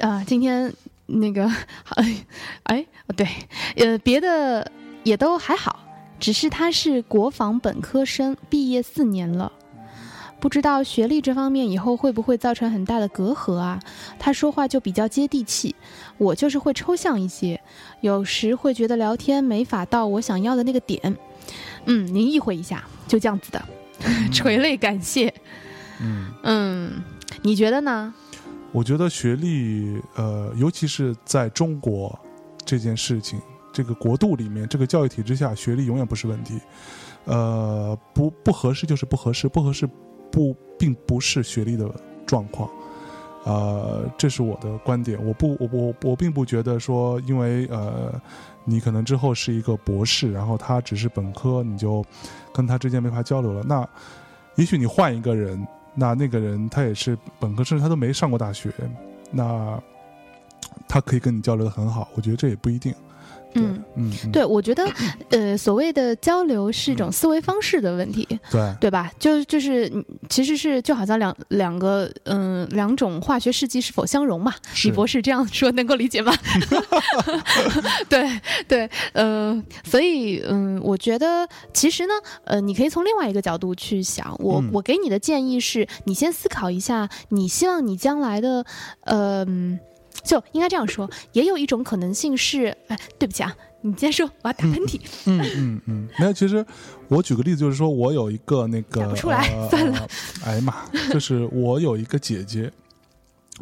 [0.00, 0.72] 啊、今天
[1.06, 1.46] 那个，
[1.90, 2.16] 哎，
[2.64, 3.28] 哎，哦对，
[3.76, 4.68] 呃，别的
[5.04, 5.78] 也都还好，
[6.22, 9.50] 只是他是国防本科生，毕业四年了，
[10.40, 13.80] 不知道学历这方面以后会不会造成很大的隔阂啊？
[14.20, 15.74] 他说话就比较接地气，
[16.18, 17.60] 我就是会抽象一些，
[18.02, 21.16] 有时会觉得聊天没法到我想要的那个点。
[21.86, 23.60] 嗯，您意会一下，就这样子的，
[24.32, 25.34] 垂泪感谢。
[26.00, 27.02] 嗯，嗯，
[27.42, 28.14] 你觉得呢？
[28.70, 32.16] 我觉得学历，呃，尤其是在中国
[32.64, 33.40] 这件事情，
[33.72, 36.60] 这个国度里面，这个教育体制下，学历永远不是问题。
[37.24, 39.88] 呃，不不合适就是不合适，不合适
[40.30, 41.88] 不并不是学历的
[42.26, 42.68] 状况。
[43.44, 45.18] 呃，这是我的观点。
[45.24, 48.12] 我不，我我我并不觉得说，因为呃，
[48.64, 52.04] 你可能之后是一个博士，然后他只是本科，你就
[52.52, 53.64] 跟他之间没法交流了。
[53.64, 53.88] 那
[54.56, 58.72] 也许你换一个人，那那个人他也是本科，甚至他都没上过大学，
[59.30, 59.80] 那
[60.86, 62.08] 他可以跟你交流的很好。
[62.14, 62.94] 我觉得这也不一定。
[63.52, 64.86] 对嗯，嗯，嗯对，我觉得，
[65.30, 69.10] 呃，所谓的交流是一种思维方式的问题，对对吧？
[69.18, 74.54] 就就是，嗯其实是就好像两两个，嗯、两种化学试剂是否相容嘛？
[74.84, 76.32] 李博士这样说能够理解吗？
[78.08, 82.12] 对对，呃，所以，嗯、我觉得其实呢，
[82.44, 84.34] 呃，你可以从另外一个角度去想。
[84.38, 88.64] 我、嗯我给你的建议是，你先思考一下，你希望你将来的，
[89.02, 89.46] 呃。
[90.22, 95.00] 嗯就应该这样说，也有一种可能性是，哎，对不起啊，你先说，我要打喷嚏。
[95.26, 96.32] 嗯嗯嗯，没有。
[96.32, 96.64] 其实
[97.08, 99.98] 我举个例子，就是说我有一个那个，讲不出来呃算了。
[99.98, 100.08] 呃
[100.44, 102.70] 哎呀妈，就是我有一个姐姐，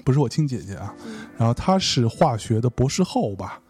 [0.05, 3.61] 不是我亲姐姐啊，嗯然后她是化学的博士后吧。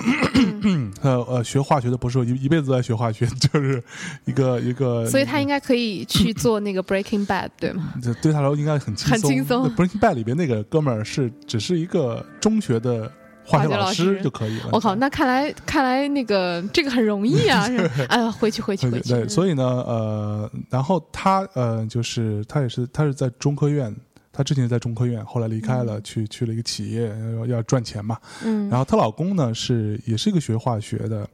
[1.02, 3.82] 呃呃，学化学的博士后一一辈子都在学化学， 就是
[4.24, 7.94] 一个一个，所以他应该可以去做那个 Breaking Bad，对吗？
[8.02, 9.12] 这对他来说应该很轻松。
[9.12, 13.10] 很轻松 Breaking Bad 里边那个哥们儿是只是一个中学的
[13.44, 14.68] 化学老师师就可以了。
[14.72, 17.66] 我靠，那看来看来那个这个很容易啊！
[17.66, 19.08] 是 哎呀，回去回去回去。
[19.08, 23.94] 对对，所以呢，呃，然后他呃，就是他也是他是在中科院，
[24.40, 28.16] 他之前在中科院，后来离开了，去去了一个企业，要要赚钱嘛。
[28.42, 31.28] 嗯，然后她老公呢是也是一个学化学的，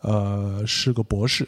[0.00, 1.46] 呃，是个博士。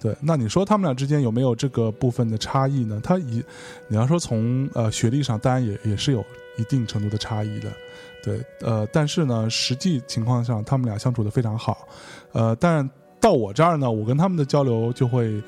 [0.00, 2.98] 对，那你说他们俩之间有没有这个部分的差异呢？
[3.04, 3.44] 他以
[3.88, 6.24] 你要说从呃学历上，当然也也是有
[6.56, 7.70] 一定程度的差异的，
[8.24, 11.86] 对，呃，但是呢，实际情况上他们俩相处的非常好，
[12.32, 12.88] 呃，但
[13.20, 15.42] 到我这儿呢，我跟他们的交流就会，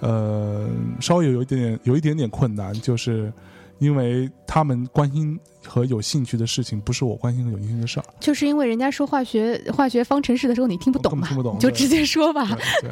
[0.00, 0.66] 呃，
[0.98, 3.32] 稍微有一点点有一点点困难，就是
[3.78, 11.28] 因为他们关心和有兴趣的事情不是我关心和有兴趣的事儿，就是因为人家说化学化学方程式的时候你听不懂嘛，
[11.60, 12.46] 就直接说吧。
[12.80, 12.90] 对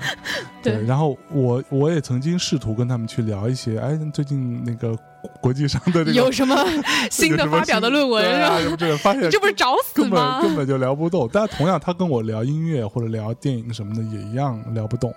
[0.62, 0.86] 对 对。
[0.86, 4.96] 然后我我也曾经试图跟他们去聊一些，哎，最近那个
[5.40, 6.54] 国际上的这个有什么
[7.10, 8.76] 新的发表的论文啊，是吧？
[8.76, 10.42] 这个发现 这不是找死根本吗？
[10.42, 11.28] 根本就聊不动。
[11.32, 15.14] 但同样，他跟我聊音乐或者聊电影什么的也一样聊不动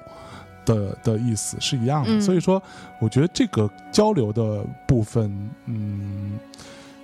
[0.68, 2.12] 的的意思是一样的。
[2.12, 2.62] 嗯所以说，
[3.00, 6.38] 我觉得这个交流的部分，嗯，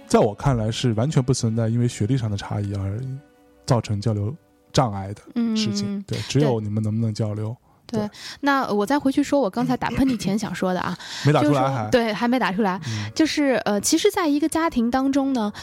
[0.06, 2.99] 在我看来是完全不存在因为学历上的差异而
[3.65, 4.36] 造成交流
[4.71, 6.04] 障碍的嗯，事情。
[6.04, 7.56] 对，只有你们能不能交流，
[7.88, 8.10] 对
[8.41, 11.89] 那我再回去说我刚才打喷嚏前想说的啊，没打出来还。
[11.89, 12.80] 对，还没打出来。
[12.88, 15.54] 嗯就是呃，其实，在一个家庭当中呢，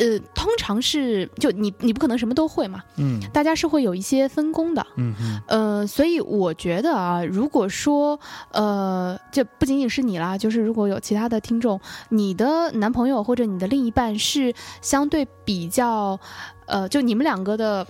[0.00, 4.86] 呃，通常是就你你不可能什么都会嘛，嗯大家是会有一些分工的。
[4.96, 8.18] 嗯嗯呃，所以我觉得啊，如果说
[8.52, 16.18] 呃，这不仅仅是你啦，就是如果有其他的听众，你的男朋友或者你的另一半是相对比较，
[16.66, 17.86] 呃，就你们两个的。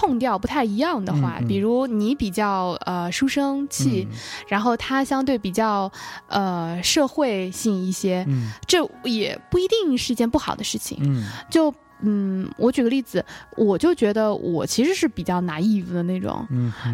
[0.00, 1.46] 痛调不太一样的话，嗯嗯。
[1.46, 4.08] 比如你比较呃书生气，
[4.48, 5.92] 然后他相对比较
[6.28, 8.50] 呃社会性一些，嗯。
[8.66, 10.98] 这也不一定是一件不好的事情。
[11.02, 11.24] 嗯。
[11.50, 13.22] 就嗯，我举个例子，
[13.58, 16.46] 我就觉得我其实是比较 naive 的那种，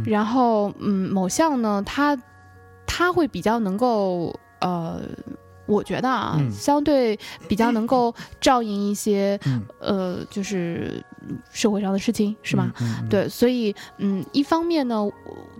[0.05, 2.19] 然后嗯，某项呢，他
[2.89, 5.01] 他会比较能够呃。
[5.69, 6.49] 我觉得啊，嗯。
[6.53, 9.63] 相对比较能够照应一些，嗯。
[9.81, 11.16] 呃，就是嗯
[11.51, 12.73] 社会上的事情，是吗？？
[13.11, 15.09] 对，所以嗯，一方面呢，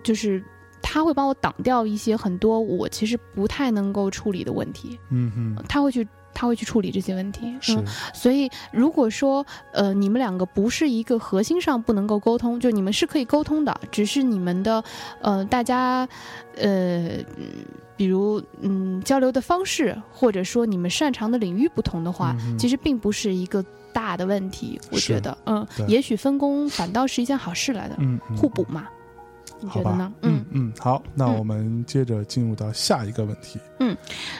[0.03, 0.43] 就是
[0.81, 7.55] 他会帮我挡掉一些很多我其实不太能够处理的问题，嗯嗯他会去他会去处理这些问题。
[7.59, 14.83] 是嗯，所以如果说呃你们两个不是一个核心上不能够沟通，就你们是可以沟通的，只是你们的
[15.21, 16.07] 呃大家
[16.55, 17.07] 呃。
[17.37, 17.55] 嗯
[17.97, 24.79] 比如，嗯，交流的方式，或者说你们擅长的领域不同的话，其实并不是一个大的问题。
[24.91, 27.95] 我觉得，嗯，也许分工反倒是一件好事来的。
[27.99, 28.87] 嗯嗯互补嘛，
[29.59, 30.13] 你觉得呢？
[30.21, 33.59] 嗯嗯，好，那嗯我们接着进入到下一个问题。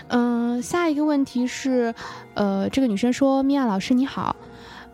[0.09, 1.93] 嗯、下一个问题是，
[2.33, 4.35] 呃，这个女生说：“米娅老师你好，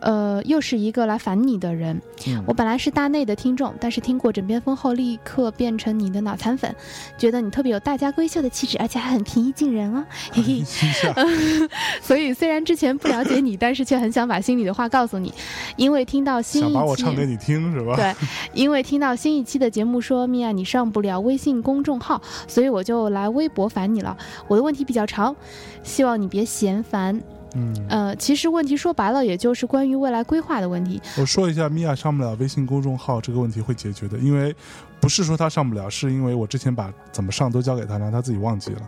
[0.04, 2.00] 呃，又是一个来烦你的人。
[2.28, 6.74] 嗯我本来是大内的听众，但是听过枕边风后，立刻变成你的脑残粉，
[7.18, 11.70] 觉得你特别有大家闺秀的气质，而且还很平易近人哦，嘿 嘿。
[12.02, 15.34] 所以虽然之前不了解你，但是却很想把心里的话告诉你，
[15.76, 17.96] 因为听到新一期，想把我唱给你听是吧？
[17.96, 18.14] 对，
[18.54, 24.16] 因为听到新一期的节目说米娅你上不了微信公众号，所以我就来微博烦你了。
[24.48, 25.36] 我的问题比较长，
[25.84, 27.22] 希望你别嫌烦。
[27.54, 31.02] 嗯，呃，其实问题说白了，也就是关于未来规划的问题。
[31.18, 34.56] 我说一下，米娅上不了微信公众号这个问题会解决的，因为
[35.00, 38.82] 不是说她上不了，是因为我之前把怎么上都交给她，然后她自己忘记了。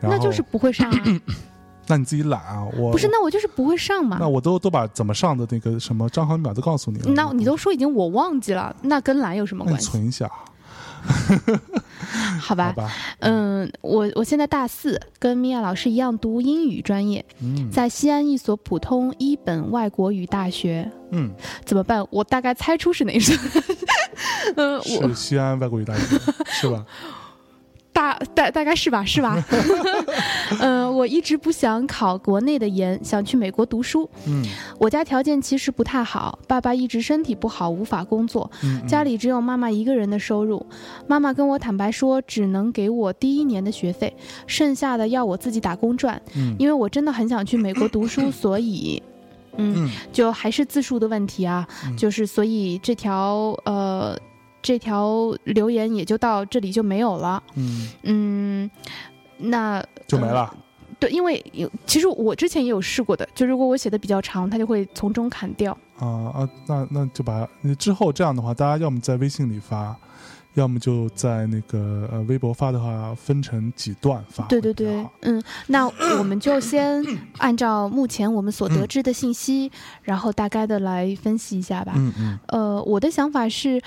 [0.00, 0.98] 那就是不会上啊，
[1.86, 3.06] 那你自己懒啊，我不是？
[3.08, 4.28] 那我就是不会上嘛那。
[4.28, 7.12] 我都都把怎么上的那个什么账号密码都告诉你了。
[7.12, 9.86] 那你都说已经我忘记了，那跟懒有什么关系？
[9.86, 10.30] 存一下，
[12.40, 20.90] 好好吧，嗯，我我现在大四，跟米娅老师一样读英语专业，嗯在西安一所普通一本外国语大学。
[21.12, 21.30] 嗯，
[21.64, 22.06] 怎么办？
[22.10, 23.36] 我大概猜出是哪所。
[24.56, 26.84] 嗯，我是西安外国语大学是吧？
[28.00, 29.36] 大大大概是吧，是吧？
[30.60, 34.08] 嗯、我一直不想考国内的研，想去美国读书。
[34.26, 34.42] 嗯
[34.78, 40.64] 我家条件其实不太好，爸爸一直身体不好，无法工作，嗯，家里只有妈妈一个人的收入。
[41.06, 46.20] 妈妈跟我坦白说，只能给我第一年的学费，剩下的要我自己打工赚。
[46.34, 49.02] 嗯因为我真的很想去美国读书， 所以。
[49.56, 54.16] 嗯，嗯就还是字数的问题啊，嗯就是所以这条呃
[54.62, 57.42] 这条留言也就到这里就没有了。
[57.54, 58.70] 嗯嗯，
[59.38, 60.54] 那就没了。
[60.98, 65.72] 对，因为有其实我之前也有试过的，就如果我写的比较长，它就会从中砍掉。
[65.98, 69.96] 啊啊，那那就把之后这样的话，大家要么在微信里发，
[70.54, 74.44] 要么就在那个呃微博发的话，分成几段发。
[74.44, 75.86] 对对对，嗯，那
[76.18, 77.02] 我们就先
[77.38, 81.94] 按照目前我们所得知的信息，然后大概的来分析一下吧。
[81.96, 83.80] 嗯嗯，呃，我的想法是，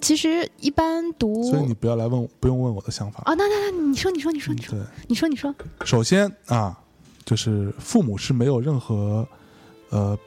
[0.00, 3.22] 其实一般读所以你不要来问我，不用问我的想法。
[3.24, 4.78] 啊，那那那你说你说你说你说，
[5.08, 6.78] 你说你说，首先啊，
[7.24, 9.26] 就是父母是没有任何
[9.90, 10.18] 呃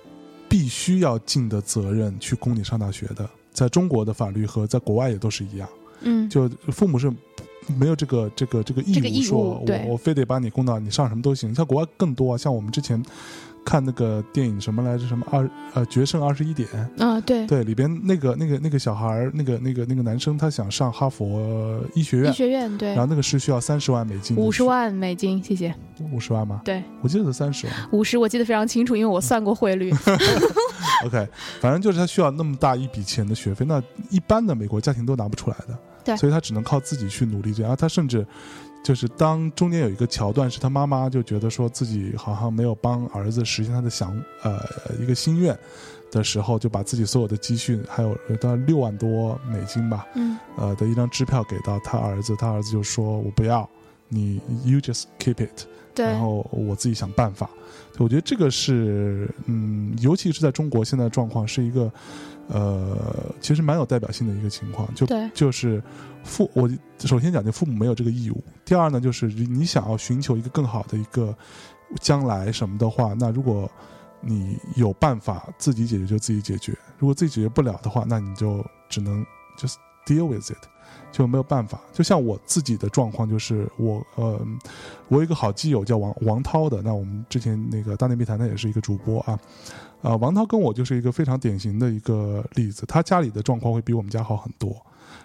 [0.48, 5.70] 必须要尽的责任去供你上大学的，在中国的法律和在国外也都是一样，
[6.02, 7.12] 嗯，就父母是。
[7.78, 11.54] 没有这个这个这个义这个义务务说，我我非得把你供到你上什么都行。
[11.54, 13.00] 像国外更多啊，像我们之前
[13.70, 15.06] 看那个电影什么来着？
[15.06, 16.68] 什么二呃决胜二十一点？
[16.98, 25.72] 啊，对，对，里边那个那个那个小孩儿，那个那个那个男生，他想上哈佛医学院医，学院对然，后那个是需要三十万美金，五十，万美金，谢谢。
[26.12, 26.62] 五十万吗？
[26.66, 27.76] 对，我记得是三十万。
[27.92, 29.94] 五十我记得非常清楚，因为我算过汇率。
[31.06, 31.28] OK，
[31.62, 37.70] 反正就是他需要那么大一笔钱的学费，那一般的美国家庭都拿不出来的，对所以他只能靠自己去努力这样。
[37.70, 38.26] 然后他甚至
[38.84, 44.12] 就是当中间有一个桥段，是他妈妈就觉得说自己好像没有帮儿子实现他的想
[44.44, 44.60] 呃
[45.00, 45.58] 一个心愿
[46.12, 53.70] 的时候，就把自己所有的积蓄还有呃大概六万多美金吧，嗯呃的一张支票给到他儿子，他儿子就说我不要，
[54.08, 55.66] 你 you just keep it。
[55.94, 57.50] 对，然后我自己想办法。
[57.98, 61.92] 我觉得这个是，嗯，尤其是在中国现在的状况是一个，
[62.50, 64.94] 呃，其实蛮有代表性的一个情况。
[64.96, 65.82] 就对就是
[66.24, 66.70] 父，我
[67.00, 68.44] 首先讲，就父母没有这个义务。
[68.66, 71.36] 第二呢，就是你想要寻求一个更好的一个
[72.02, 73.70] 将来什么的话，那如果
[74.20, 79.26] 你有办法自己解决，就自己解决；如果自己解决不了的话，那你就只能
[79.58, 79.76] just
[80.06, 80.58] deal with it。
[81.12, 84.40] 就没有办法，就像我自己的状况，就是我呃，
[85.08, 89.40] 我有一个好基友叫王王涛的，那我们之前那个大内密谈他也是一个主播啊，
[90.02, 94.76] 啊、王涛跟我就是一个非常典型的一个例子，他家里的状况会比我们家好很多，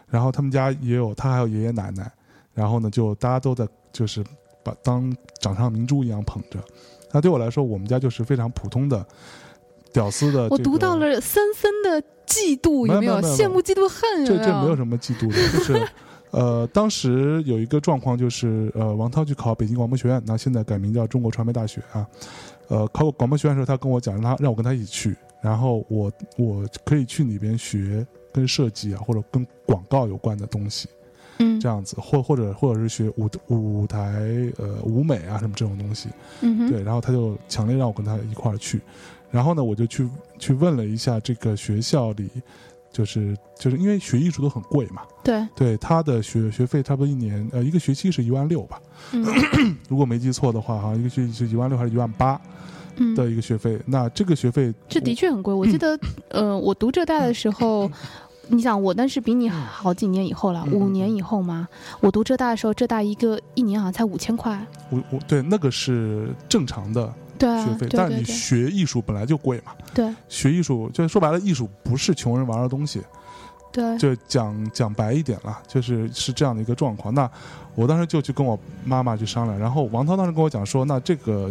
[0.09, 2.11] 然后他们家也有他还有爷爷奶奶，
[2.55, 4.25] 然后呢就大家都在就是
[4.63, 6.59] 把当掌上明珠一样捧着，
[7.13, 9.07] 那对我来说，我们家就是非常普通的
[9.95, 13.23] 屌丝的、这个，我读到了森森的嫉妒，有有没有？
[13.23, 14.27] 羡慕、嫉妒、恨？
[14.27, 15.89] 这有这没有什么嫉妒的， 就是，
[16.33, 22.07] 呃，当时有一个状况就是，呃，王涛去考北京广播学院，那现在改名叫中国传媒大学啊，
[22.69, 30.89] 呃，考广播学院的时候，他跟我讲，让他让我跟他一起去，然后我我可以去里边学跟设计啊或者跟广告有关的东西，
[31.39, 31.61] 嗯。
[31.61, 36.09] 这样子，或或者或者是学舞舞台呃舞美啊什么这种东西，
[36.41, 38.81] 嗯，对，然后他就强烈让我跟他一块儿去，
[39.31, 40.09] 然后呢，我就去
[40.39, 42.31] 去问了一下这个学校里，
[42.93, 48.81] 就是就是因为学艺术都很贵嘛，对，对，他的学学费差不多一年呃一个学期是一万六吧，
[49.13, 49.25] 嗯
[49.89, 52.41] 如果没记错的话，好像一个学期是一万六还是一万八
[52.97, 55.53] 嗯，的一个学费，那这个学费这的确很贵。
[55.53, 55.99] 我记得，
[56.29, 57.91] 呃，我读浙大的时候，
[58.47, 61.67] 你想我那是比你好几年以后了，嗯五年以后嘛。
[61.99, 64.65] 我读浙大的时候，浙大一个一年好像才五千块。
[64.91, 70.09] 我我对那个是正常的对啊，学费，但是你学艺术本来就贵嘛，对。
[70.29, 73.03] 学艺术就是说白了，艺术不是穷人玩的东西，
[73.73, 77.13] 对，就讲讲白一点了，就是是这样的一个状况。
[77.13, 77.29] 那
[77.75, 81.51] 我当时就去跟我妈妈去商量，然后王涛当时跟我讲说，那这个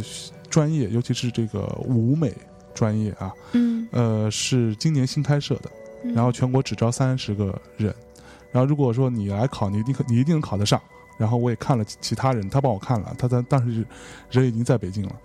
[0.50, 2.34] 专业，尤其是这个舞美
[2.74, 5.70] 专业啊，嗯，呃，是今年新开设的，
[6.04, 6.14] 嗯。
[6.14, 7.94] 然后全国只招三十个人，
[8.52, 10.82] 然后如果说你来考，你一定可你一定能考得上。
[11.16, 13.86] 然后我也看了其其他人，他帮我看了，他当当时
[14.32, 15.16] 人已经在北京了，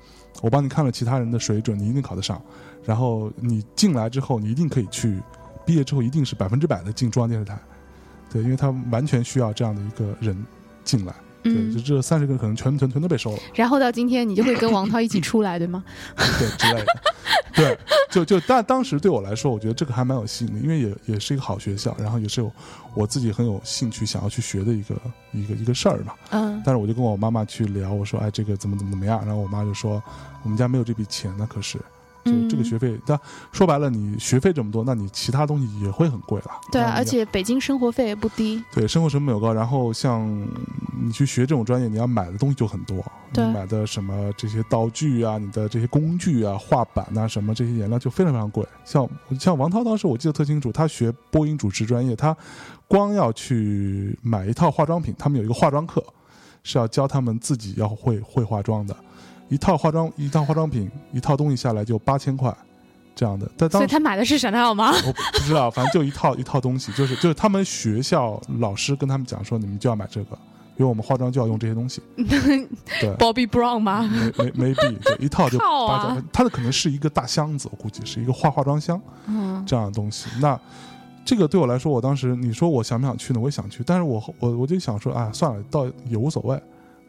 [0.40, 2.40] 我帮你看了其他人的水准，你一定考得上。
[2.84, 5.20] 然后你进来之后，你一定可以去，
[5.66, 7.58] 毕业之后一定是百分之百的进中央电视台，
[8.30, 10.46] 对，因为他完全需要这样的一个人
[10.84, 13.38] 进来，对，就嗯，这三十个人可能全全全都被收了。
[13.54, 15.84] 然后到今天你就会跟王涛一起出来，对吗？
[16.16, 16.86] 对之类的。
[17.54, 17.76] 对，
[18.10, 22.50] 就就但当时对我来说，我觉得这个还蛮有吸引力，因为也也是一个好学校，然后也是有
[22.94, 24.94] 我自己很有兴趣想要去学的一个
[25.32, 26.12] 一个一个事儿嘛。
[26.30, 30.02] 嗯但是我就跟我妈妈去聊，我说哎这个怎么怎么怎么样，然后我妈就说
[30.44, 31.78] 我们家没有这笔钱呢，可是。
[32.24, 33.18] 就嗯这个学费，但
[33.52, 36.50] 说白了，你学费这么多，那你其他东西也会很贵了。
[36.70, 38.62] 对啊，而且北京生活费也不低。
[38.72, 40.28] 对，生活成本又高，然后像
[41.00, 48.66] 你去学这种专业，你要买的东西就很多，你对买的什么这些道具啊，你的这些工具啊、画板啊什么这些颜料就非常非常贵。
[48.84, 49.08] 像
[49.38, 52.36] 像王涛当时我记得特清楚，他学播音主持专业，他
[52.86, 56.02] 光要去买一套化妆品，他们有一个化妆课，
[56.62, 58.96] 是要教他们自己要会会化妆的，
[59.48, 62.54] 一套化妆一套化妆品一套东西下来就八千块。
[63.14, 64.92] 这样的，但当时所以他买的是闪耀吗？
[65.04, 70.38] 我不知道，反正就一套一套东西，就是就是他们学校老师跟他们讲说，你们就要买这个，
[70.76, 72.00] 因为我们化妆就要用这些东西。
[72.16, 74.08] 对 Bobby Brown 吗？
[74.38, 80.28] 没没没必，对一套就八千，他的可能是一个大箱子，我估计是一个化化妆箱嗯这样的东西。
[80.40, 80.56] 那
[81.24, 83.40] 这个对我来说，我当时你说我想不想去呢？
[83.40, 86.62] 我也想去，但是我我我就想说，啊，算了，倒也无所谓。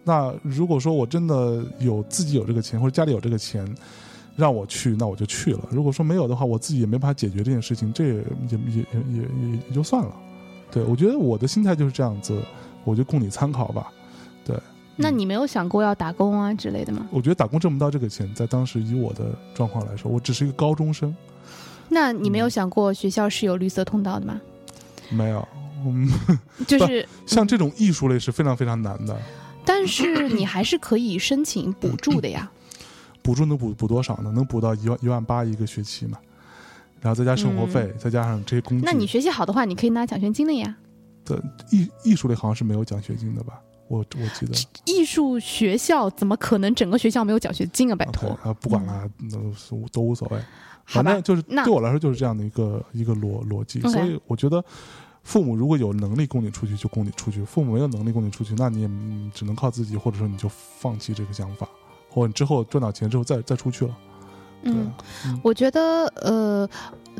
[0.10, 3.64] 那如果说我真的有自己有这个钱，或者家里有这个钱，
[4.36, 5.60] 让我去，那我就去了。
[5.70, 10.16] 如果说没有的话，我自己也没办法解决这件事情，这也也也也也也就算了。
[10.72, 12.42] 对我觉得我的心态就是这样子，
[12.86, 13.92] 我就供你参考吧。
[14.44, 14.58] 对，
[14.96, 17.08] 那你没有想过要打工啊之类的吗？
[17.12, 21.16] 我觉得打工挣不到这个钱，在当时以我的状况来说，我只是一个高中生，
[21.88, 24.42] 那你没有嗯想过学校是有绿色通道的吗？
[25.12, 25.48] 没有。
[25.86, 26.10] 嗯，
[26.68, 29.16] 就是， 像这种艺术类是非常非常难的。
[29.70, 32.52] 但是你还是可以申请补助的呀。
[33.22, 34.32] 补助能补补多少呢？
[34.32, 36.18] 能补到一万一万八一个学期嘛？
[37.00, 40.76] 然后再加生活费，再加上这些工具，那你学习好的话，你可以拿奖学金的呀。
[41.24, 41.40] 的
[41.70, 43.62] 艺艺术类好像是没有奖学金的吧？
[43.88, 44.54] 我我记得。
[44.86, 47.96] 艺术学校怎么可能整个学校没有奖学金啊？
[47.96, 49.08] 拜托啊，不管了，
[49.92, 50.40] 都无所谓。
[50.86, 54.64] 反正就是那对我来说就是这样的一个一个逻逻辑，所以我觉得
[55.30, 61.70] 父母如果有能力供你出去就供你出去，父母没有能力供你出去，那你也嗯只能靠自己，或者说你就放弃这个想法，
[62.10, 63.96] 或者你之后赚到钱之后再再出去了。
[64.64, 66.68] 对嗯我觉得呃，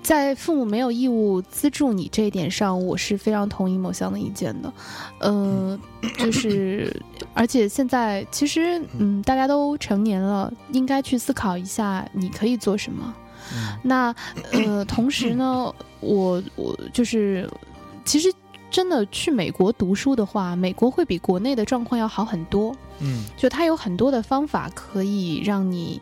[0.02, 4.74] 在父母没有义务资助你这一点上，我是非常同意某项的意见的。
[5.20, 5.80] 呃，
[6.18, 6.92] 就是
[7.36, 13.14] 而且现在其实嗯，大家都成年了，应该去思考一下你可以做什么。
[13.54, 14.14] 嗯那
[14.52, 17.50] 呃，同时呢，我我就是
[18.10, 18.34] 其实。
[18.72, 22.72] 真的去美国读书的话，美国会比国内的状况要好很多。
[23.00, 26.00] 嗯就它有很多的方法可以让你，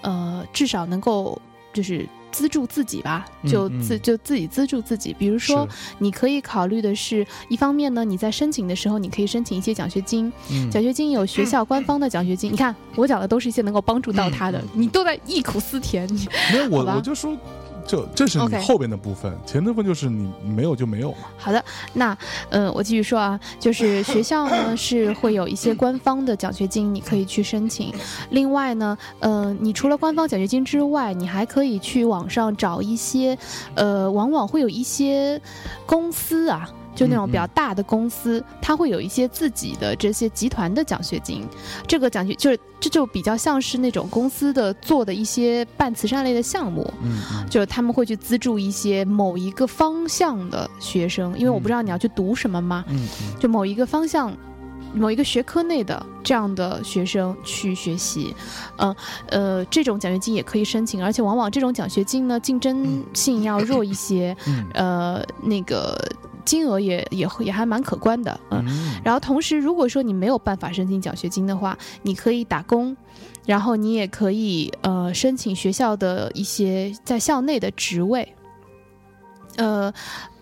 [0.00, 1.40] 呃，至少能够
[1.72, 5.14] 就是资助自己吧，嗯就自、嗯就自己资助自己。
[5.16, 5.66] 比如说，
[6.00, 12.50] 你可以考虑的是，一方面呢，你在申请的时候，你可以申请一些奖学金，嗯奖学金有学校官方的奖学金。
[12.52, 16.12] 你看，我讲的都是一些能够帮助到他的，你都在忆苦思甜。
[16.12, 17.32] 你没有我我就说，
[17.88, 21.28] 就这是你后边的部分，前部分就是你没有就没有嘛。
[21.38, 21.64] 好的，
[21.94, 22.16] 那
[22.50, 27.92] 呃，我继续说啊，就是学校呢是会有一些官方的奖学金，你可以去申请。
[28.28, 33.36] 另外呢，呃，你除了官方奖学金之外，你还可以去网上找一些，
[33.74, 35.40] 呃，往往会有一些
[35.86, 36.68] 公司啊。
[36.98, 41.46] 就那种比较大的公司，它会有一些自己的这些集团的奖学金，
[41.86, 47.46] 这个奖学就是这就比较像是那种公司的做的一些办慈善类的项目，嗯嗯。
[47.48, 53.38] 就是他们会去资助一些某一个方向的学生，因为我不知道你要去读什么嘛，嗯嗯。
[53.38, 54.36] 就某一个方向。
[54.94, 58.34] 某一个学科内的这样的学生去学习，
[58.78, 58.96] 嗯
[59.28, 64.66] 呃，这种奖学金也可以申请，而且往往这种奖学金呢竞争性要弱一些，嗯。
[64.72, 65.94] 呃，那个
[66.48, 68.64] 金额也也会也还蛮可观的，嗯。
[68.66, 72.96] 嗯然后同时，如果说你没有办法申请奖学金的话，你可以打工，
[73.44, 78.26] 然后你也可以呃申请学校的一些在校内的职位。
[79.56, 79.92] 呃，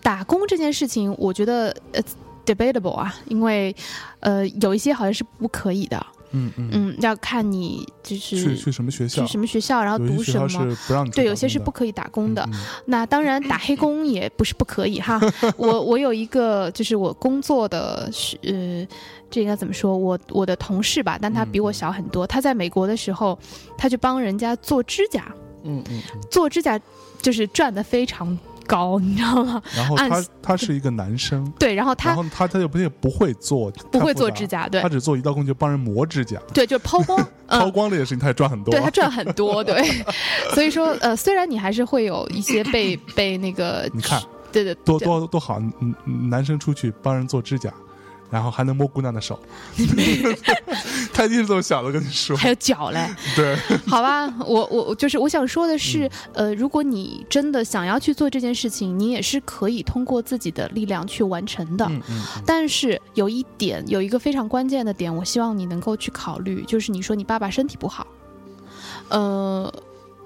[0.01, 2.01] 打工这件事情，我觉得呃
[2.45, 3.75] debatable 啊，因为
[4.21, 9.25] 呃有一些好像是不可以的，嗯嗯，嗯，要看你就是去去什么学校？
[9.25, 10.47] 去什么学校，然后读什么。
[10.49, 12.41] 是不让你对，有些是不可以打工的。
[12.43, 15.19] 嗯嗯那当然，打黑工也不是不可以哈。
[15.57, 18.87] 我我有一个就是我工作的是呃，
[19.29, 19.97] 这应该怎么说？
[19.97, 22.25] 我我的同事吧，但他比我小很多。
[22.27, 23.37] 他在美国的时候，
[23.77, 26.21] 他去帮人家做指甲，嗯嗯嗯。
[26.29, 26.79] 做指甲
[27.21, 28.37] 就是赚的非常
[28.67, 29.61] 高，你知道吗？
[29.75, 34.81] 然后他他是一个男生， 对，然后他然后他他就不也不会做，不会做指甲，对。
[34.81, 37.59] 他只做一道工，就帮人磨指甲，对，就是抛光， 嗯。
[37.61, 38.71] 抛光这件事情他也赚很多。
[38.71, 39.81] 对他赚很多，对，
[40.53, 45.05] 所以说呃，虽然你还是会有一些被 被那个，你看对对多对。
[45.05, 45.61] 多多好，
[46.29, 47.73] 男生出去帮人做指甲，
[48.29, 49.39] 然后还能摸姑娘的手，
[51.13, 52.35] 他 一定是这么想的，跟你说。
[52.35, 53.55] 还有脚嘞，对，
[53.87, 56.47] 好吧，我我我就是我想说的是，嗯。
[56.47, 61.85] 呃，如果你真的想要去做这件事情，你也是可以通过自己的力量去完成的。
[61.85, 68.05] 嗯嗯但是有一点，有一个非常关键的点，我希望你能够去考虑，就是你说你爸爸身体不好，
[69.09, 69.73] 呃，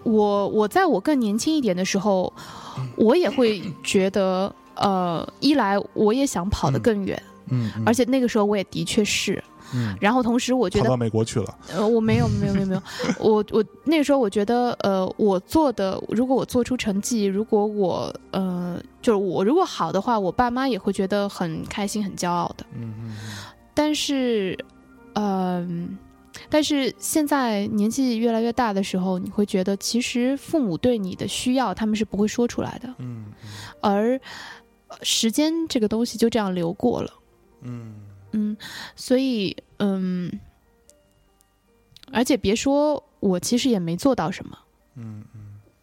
[0.03, 2.33] 我我在我更年轻一点的时候，
[2.95, 7.21] 我也会觉得，呃，一来我也想跑得更远，
[7.51, 9.43] 嗯嗯，而且那个时候我也的确是，
[9.75, 9.95] 嗯。
[10.01, 12.81] 然后同时我觉得跑到美国去了，呃，我没有，没有，没有， 没有。
[13.19, 22.65] 我我那个时候我觉得，呃，我做的，如果我做出成绩，如果我呃，就是我如果好的话，我爸妈也会觉得很开心、很骄傲的。
[22.75, 23.15] 嗯嗯
[23.73, 24.57] 但是，
[25.15, 25.97] 嗯、
[26.49, 33.25] 但是现在年纪越来越大的时候，你会觉得，其实父母对你的需要，他们是不会说出来的，嗯。
[33.79, 34.19] 而
[34.87, 37.11] 呃时间这个东西就这样流过了。
[37.61, 37.95] 嗯
[38.31, 38.57] 嗯，
[38.95, 40.31] 所以嗯，
[42.11, 44.57] 而且别说我其实也没做到什么。
[44.95, 45.23] 嗯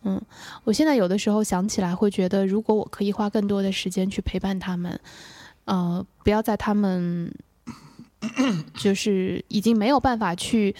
[0.03, 0.23] 嗯
[0.65, 4.99] 我现在有的时候想起来，会觉得如果我可以花更多的时间去陪伴他们，
[5.65, 7.31] 呃，不要在他们
[8.75, 10.75] 就是已经没有办法去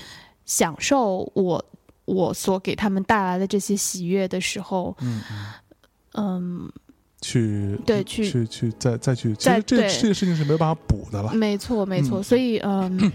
[0.47, 1.65] 享受我
[2.07, 5.45] 我所给他们带来的这些喜悦的时候，嗯嗯，
[6.15, 6.73] 嗯，
[7.21, 11.33] 去对去去去再再去，其实这对这个事情是没有办法补的了。
[11.35, 13.13] 没错没错，嗯所以嗯，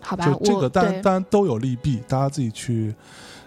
[0.00, 2.94] 好吧，就这个当然对当然都有利弊，大家自己去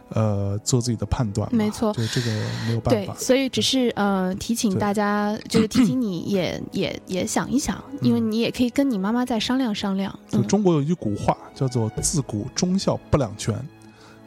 [0.09, 1.47] 呃做自己的判断。
[1.53, 2.31] 没错就这个
[2.67, 3.15] 没有办对法，。
[3.15, 10.17] 所以只是呃提醒大家，就是提醒 你也也也想一想，因为嗯你也可以跟你妈妈再商量商量。
[10.31, 13.55] 嗯，就中国有一句古话叫做“自古忠孝不两全”，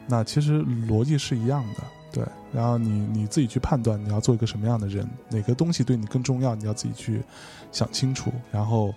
[0.07, 1.83] 那其实逻辑是一样的，
[2.13, 2.23] 对。
[2.53, 7.21] 然后你你自己去判断你要做一个什么样的人，哪个东西对你更重要，你要自己去
[7.71, 8.93] 想清楚，然后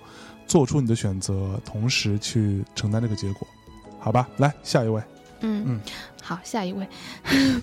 [0.47, 3.49] 做出你的选择，同时去承担这个结果，
[3.99, 4.29] 好吧？
[4.37, 5.03] 来下一位，
[5.41, 5.81] 嗯嗯，
[6.23, 6.87] 好，下一位。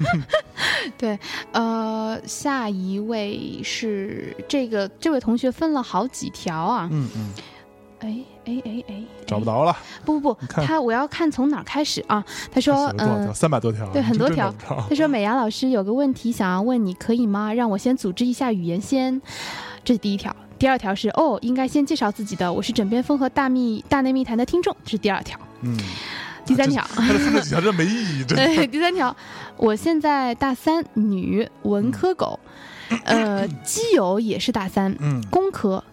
[0.97, 1.17] 对，
[1.51, 6.89] 呃，下一位是这个这位同学分了好几条啊。
[6.91, 7.33] 嗯嗯，
[7.99, 12.23] 哎哎哎哎，找不着了，不不不，他我要看从哪儿开始啊？
[12.51, 14.53] 他说，嗯、三百多条，对很多条
[14.89, 17.53] 他说美牙老师有个问题想要问你，可以吗？
[17.53, 19.21] 让我先组织一下语言先。
[19.83, 20.35] 这是第一条。
[20.59, 25.37] 第二条是哦，应该先介绍自己的，我是枕边风和大密大内密谈的听众，这是第二条。
[25.61, 25.77] 嗯，
[26.45, 28.23] 第三条，他的分了几条真没意义。
[28.23, 29.13] 对， 第三条，
[29.57, 32.39] 我现在大三，女，文科狗，
[33.03, 35.83] 呃，基友也是大三，嗯工科。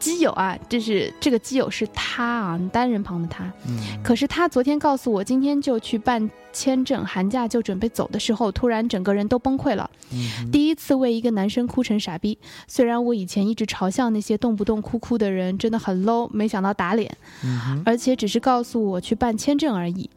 [0.00, 3.44] 基友啊，这是这个基友是他啊，单人旁的他。
[3.68, 9.88] 嗯，可是他昨天告诉我，今天就去办签证，寒假就准备走的时候，突然整个人都崩溃了。
[10.12, 12.36] 嗯第一次为一个男生哭成傻逼。
[12.66, 20.08] 虽然我以前一直嘲笑那些动不动哭哭的人真的很 low，没想到打脸，嗯而且只是告诉我去办签证而已。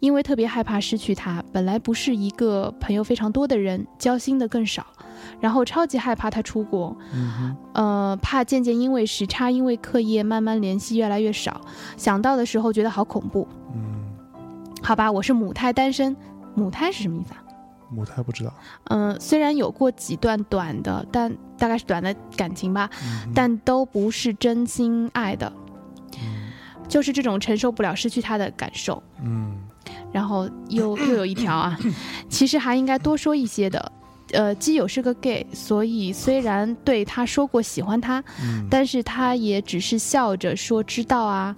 [0.00, 4.84] 因为特别害怕失去他，本来不是一个朋友非常多的人，交心的更少，
[5.40, 11.60] 然后超级害怕他出国，嗯呃，怕渐渐因为时差，因为课业，慢慢联系越来越少。
[11.96, 13.46] 想到的时候觉得好恐怖。
[13.74, 14.04] 嗯，
[14.82, 16.16] 好吧，我是母胎单身，
[16.54, 17.38] 母胎是什么意思啊？
[17.90, 18.54] 母胎不知道，
[18.84, 25.52] 嗯、虽然有过几段短的，但大概是短的感情吧，嗯但都不是真心爱的，
[26.16, 26.50] 嗯
[26.88, 29.02] 就是这种承受不了失去他的感受。
[29.22, 29.58] 嗯
[30.10, 31.76] 然后又又有一条啊，
[32.30, 33.92] 其实还应该多说一些的。
[34.30, 41.54] 呃，基友是个 gay，所以虽然对他说过喜欢他，嗯，但是他也只是笑着说知道啊。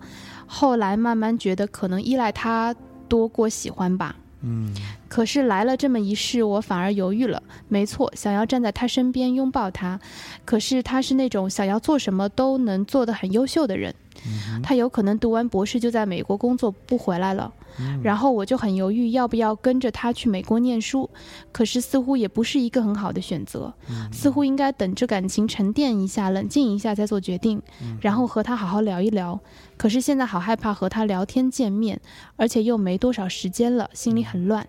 [0.46, 2.74] 后来慢慢觉得可能依赖他
[3.08, 4.16] 多过喜欢吧。
[4.42, 4.74] 嗯
[5.14, 7.40] 可是来了这么一世，我反而犹豫了。
[7.68, 10.00] 没错，想要站在他身边拥抱他，
[10.44, 13.94] 可是他是那种想要做什么都能做得很优秀的人。
[14.26, 17.52] 嗯他有可能读完博士就在美国工作不回来了。
[17.76, 21.08] 哼，然后我就很犹豫要不要跟着他去美国念书，
[21.52, 29.38] 可是似乎也不是一个很好的选择，嗯似乎应该等着感情沉淀一下、冷静一下再做决定，嗯然后和他好好聊一聊。
[29.76, 32.00] 可是现在好害怕和他聊天见面，
[32.34, 34.66] 而且又没多少时间了，心里很乱，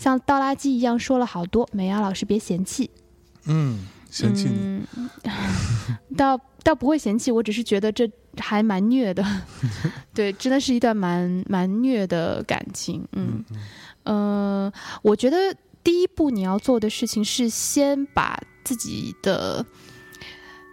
[0.00, 1.68] 像倒垃圾一样说了好多。
[1.72, 2.88] 美伢老师别嫌弃，
[3.44, 5.10] 嗯，嫌弃你，嗯，
[6.16, 9.22] 倒倒不会嫌弃，我只是觉得这还蛮虐的，
[10.14, 14.72] 对，真的是一段蛮蛮虐的感情，嗯嗯呃，
[15.02, 15.36] 我觉得
[15.84, 19.64] 第一步你要做的事情是先把自己的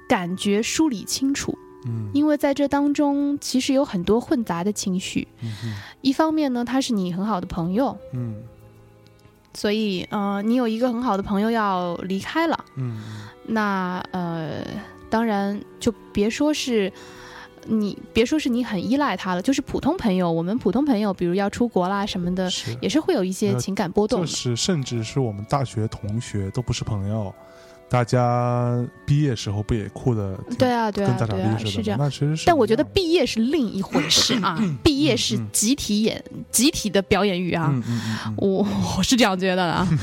[0.07, 1.53] 感觉梳理清楚，
[1.85, 2.09] 嗯。
[2.13, 5.27] 因为在这当中其实有很多混杂的情绪。
[5.41, 8.41] 嗯一方面呢，他是你很好的朋友，嗯
[9.57, 13.01] 所以呃，你有一个很好的朋友要离开了，嗯。
[13.47, 14.61] 那呃，
[15.09, 16.93] 当然就别说是。
[17.69, 27.35] 你别说是你很依赖他了，就是普通朋友，我们普通朋友，比如要出国啦什么的，是，也是会有一些呃情感波动是甚至是我们大学同学都不是朋友，
[27.89, 31.71] 大家毕业时候不也哭的对啊，对啊，跟大傻对啊，逼似的吗？
[31.71, 31.99] 是这样。
[31.99, 37.73] 那其实是但我觉得毕业是另一回事啊，毕业是集体演、集体的表演欲啊，
[38.37, 38.67] 我
[38.97, 39.87] 我是这样觉得的啊。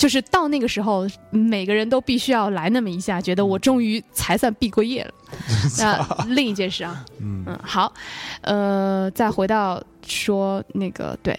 [0.00, 5.12] 就是到那个时候，每个人都必须要来那么一下，觉得我终于才算毕过业了。
[5.76, 7.92] 那另一件事啊，嗯嗯，好，
[8.40, 11.38] 呃，再回到说那个对，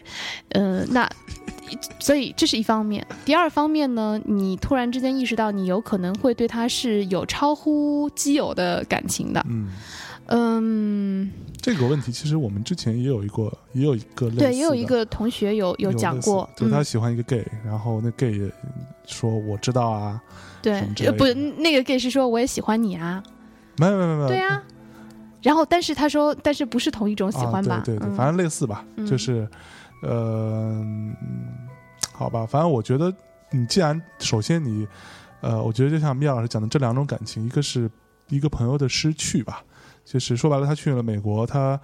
[0.49, 1.09] 呃，那
[1.99, 3.05] 所以这是一方面。
[3.26, 9.69] 第二方面呢，你突然之间意识到你有可能会对他是有超乎基友的感情的，嗯，
[10.28, 18.51] 嗯，这个问题其实我们之前也有一个，也有一个类对，也有一个同学有有讲过，就是他嗯，喜欢一个 gay，然后那 gay 也
[19.05, 20.22] 说我知道啊，
[20.61, 20.82] 对
[21.17, 21.26] 不，
[21.59, 23.22] 那个 gay 是说我也喜欢你啊，
[23.78, 24.63] 没有没有没有，对啊，
[25.41, 27.76] 然后但是他说，但是不是同一种喜欢吧？
[27.76, 29.05] 啊、对对反正类似吧，嗯。
[29.05, 29.47] 就是，
[30.02, 31.16] 呃，嗯
[32.12, 33.14] 好吧，反正我觉得
[33.49, 34.88] 你既然首先你，
[35.41, 37.89] 呃，我觉得就像米娅老师讲的这两种感情，一个是
[38.30, 39.64] 一个朋友的失去吧，
[40.06, 41.80] 就是说白了，他去了美国，他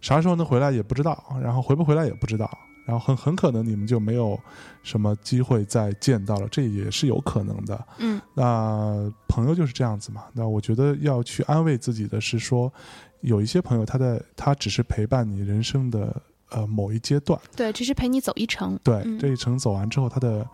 [0.00, 2.50] 啥时候能回来也不知道，然后回不回来也不知道。
[2.84, 4.36] 然后很很可能你们就没有
[4.82, 7.86] 什么机会再见到了，这也是有可能的。
[7.98, 10.24] 嗯那朋友就是这样子嘛。
[10.32, 12.72] 那我觉得要去安慰自己的是说，
[13.20, 16.20] 有一些朋友他在他只是陪伴你人生的
[16.52, 18.78] 呃某一阶段，对，只是陪你走一程。
[18.84, 20.46] 对、嗯这一程走完之后，他的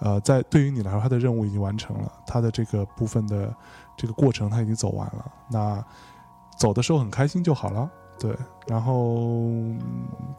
[0.00, 3.54] 呃在对于你来说，他的任务已经完成了，他的这个部分的
[3.96, 5.32] 这个过程他已经走完了。
[5.50, 5.84] 那
[6.58, 7.90] 走的时候很开心就好了。
[8.18, 8.36] 对，
[8.66, 9.80] 然后嗯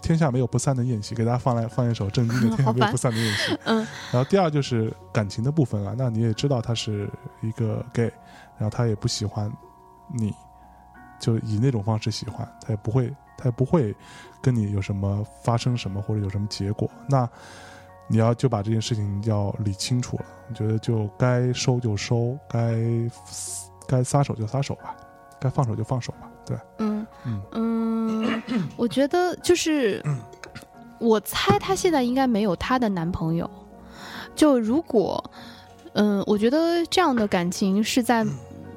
[0.04, 3.52] 天下没有不散的宴席，给大家放来放一首郑钧的《天下没有不散的宴席》。
[3.66, 3.78] 嗯
[4.12, 7.10] 然后第二就是感情的部分了，那你也知道他是
[7.42, 8.14] 一个 gay，
[8.60, 9.52] 然后他也不喜欢
[10.14, 10.32] 你，
[11.20, 13.96] 就以那种方式喜欢，他也不会，他也不会
[14.42, 16.90] 跟你有什么发生什么或者有什么结果。
[17.08, 17.30] 那
[18.08, 22.76] 你要就把这件事情要理清楚了，我觉得就该收就收，该
[23.88, 24.96] 该撒手就撒手吧，
[25.40, 26.30] 该放手就放手吧。
[26.46, 30.04] 对，嗯嗯嗯，我觉得就是，
[31.00, 33.50] 我猜她现在应该没有她的男朋友。
[34.36, 35.24] 就如果，
[35.94, 38.26] 嗯，我觉得这样的感情是在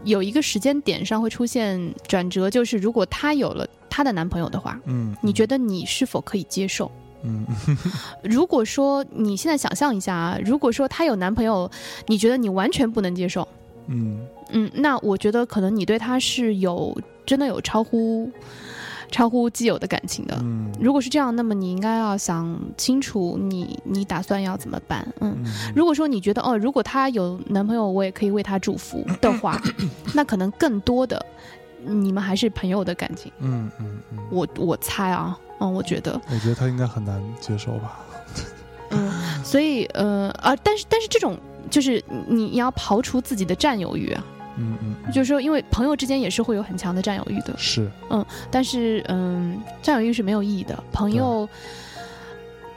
[0.05, 3.67] 有一个时间点上会出现转折，就是如果她有了
[3.97, 6.91] 她的男朋友的话，嗯，你觉得你是否可以接受？
[7.23, 7.47] 嗯，
[8.25, 11.71] 如果说你现在想象一下啊，如果说她有男朋友，
[12.09, 13.47] 你觉得你完全不能接受，
[13.87, 14.27] 嗯。
[14.51, 18.31] 嗯，那我觉得可能你对他是有真的有超乎
[19.11, 20.37] 超乎既有的感情的。
[20.43, 20.71] 嗯。
[20.81, 25.07] 如果是这样，那么你应该要想清楚你你打算要怎么办。
[25.21, 25.73] 嗯，嗯。
[25.75, 29.59] 如果说你觉得哦，如果她有男朋友，我也可以为她祝福的话，
[30.15, 31.25] 那可能更多的
[31.85, 33.31] 你们还是朋友的感情。
[33.39, 37.99] 嗯嗯嗯，我我猜啊，嗯，我觉得，我觉得他应该很难接受吧。
[38.91, 39.11] 嗯，
[39.45, 41.39] 所以呃啊，但是但是这种
[41.71, 44.25] 就是你你要刨除自己的占有欲啊，
[44.57, 47.55] 嗯嗯，嗯就是说，因为朋友之间也是会有很强的占有欲的。
[47.57, 50.81] 是，嗯但是，嗯，占有欲是没有意义的。
[50.93, 51.49] 朋友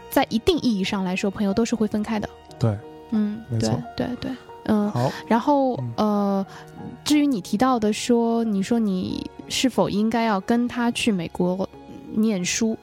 [0.10, 2.28] 在一定意义上来说，朋友都是会分开的。
[2.58, 2.76] 对，
[3.12, 4.32] 嗯，没错对对，
[4.68, 4.90] 嗯。
[4.92, 6.46] 好，然后嗯呃，
[7.04, 11.68] 至于你提到的说，你说你是否应该要跟他去美国
[12.14, 12.78] 念书？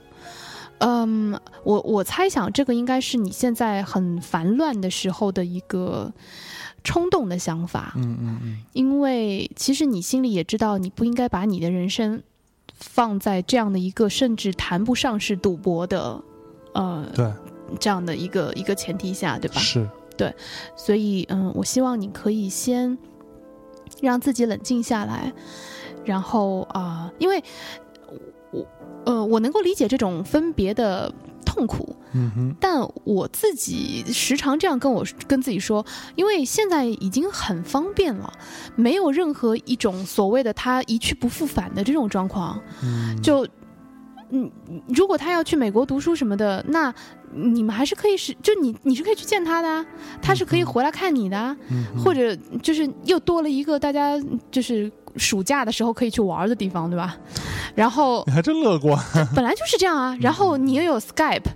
[0.78, 6.12] 嗯，我我猜想这个应该是你现在很烦乱的时候的一个
[6.82, 7.92] 冲动的想法。
[7.96, 12.22] 嗯嗯嗯，因为其实你心里也知道，你不应该把你的人生
[12.76, 16.20] 放在这样的一个甚至谈不上是赌博的，
[16.74, 17.32] 呃，对，
[17.78, 19.60] 这样的一个一个前提下，对吧？
[19.60, 19.88] 是，
[20.76, 22.96] 所以，嗯，我希望你可以先
[24.00, 25.32] 让自己冷静下来，
[26.04, 27.42] 然后啊、因为
[28.50, 28.66] 我
[29.04, 31.12] 呃，我能够理解这种分别的
[31.44, 35.84] 痛苦，嗯哼，但我自己时常这样跟我跟自己说，
[36.16, 38.32] 因为现在已经很方便了，
[38.76, 42.58] 没有任何一种所谓的他一去不复返的这种状况。
[42.82, 43.46] 嗯，就，
[44.36, 44.50] 嗯，
[44.88, 46.92] 如果他要去美国读书什么的，那
[47.32, 49.86] 你们还是可以是，就你你是可以去见他的啊，
[50.20, 54.20] 他是可以回来看你的啊，嗯，或者就是又多了一个大家
[54.50, 57.16] 就是暑假的时候可以去玩的地方，对吧？
[57.76, 58.98] 然后你还真乐观，
[59.36, 61.46] 本来就是这样啊，然后你又有 Skype，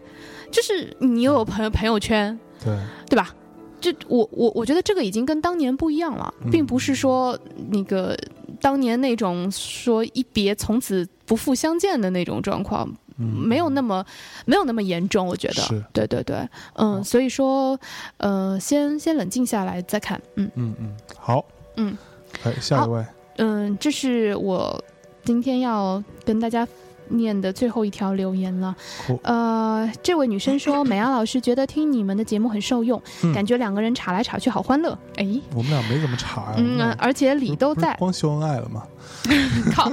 [0.52, 2.76] 就是你又有朋友朋友圈，对，
[3.10, 3.34] 对吧？
[3.80, 7.38] 就我我我觉得这个已经跟当年不一样了，嗯并不是说
[7.70, 8.16] 那个
[8.60, 14.04] 当年那种说一别从此不复相见的那种状况，嗯，没有那么
[14.46, 15.62] 没有那么严重，我觉得。
[15.62, 16.36] 是，对对对，
[16.74, 17.78] 嗯，所以说，
[18.16, 21.44] 呃，先先冷静下来再看，嗯嗯嗯，好，
[21.76, 21.96] 嗯
[22.42, 23.04] 哎，下一位，
[23.36, 24.82] 嗯，这是我
[25.22, 26.66] 今天要跟大家
[27.08, 28.74] 念的最后一条留言了。
[29.22, 34.98] 呃，这位女生说， 美亚老师觉得听你们的节目很受用，嗯感觉两个人吵来吵去好欢乐。
[35.16, 38.82] 哎，我们俩没怎么吵嗯，而且理都在，光秀恩爱了吗？
[39.74, 39.92] 靠，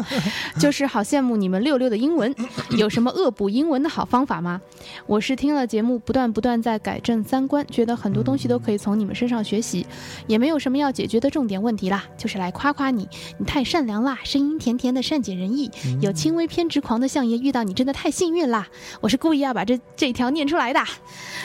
[0.60, 2.34] 就是好羡慕你们六六的英文，
[2.78, 4.62] 有什么恶补英文的好方法吗？
[5.08, 9.86] 我是听了节目，不断不断在改正三观，觉得很多东西都可以从你们身上学习，
[10.28, 13.08] 也没有什么要解决的重点问题啦，就是来夸夸你，
[13.38, 18.68] 你太善良啦，声音甜甜的，善解人意，嗯有轻微偏执狂的相爷遇到你真的太幸运啦！
[19.02, 20.82] 我是故意要把这这一条念出来的，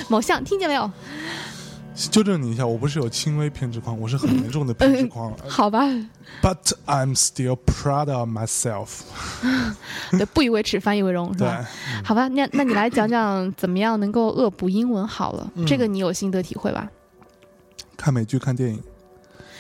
[0.09, 0.91] 某相听见没有？
[2.09, 5.33] 纠正你一下，我不是有轻微偏执狂，我是很严重的偏执狂。
[5.49, 5.85] 好吧
[6.43, 9.01] ，But I'm still proud of myself。
[10.13, 11.67] 对，不以为耻，反以为荣，是对吧？，
[12.05, 16.89] 好吧，那那你来讲讲怎么样能够恶补英文好了，嗯这个你有心得体会吧？
[17.97, 18.83] 看美剧、看电影，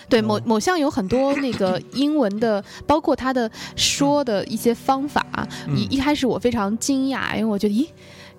[0.09, 5.26] 对，嗯某某项有很多那个英文的，包括他的说的一些方法。
[5.68, 7.86] 嗯一、一开始我非常惊讶，因为我觉得，咦，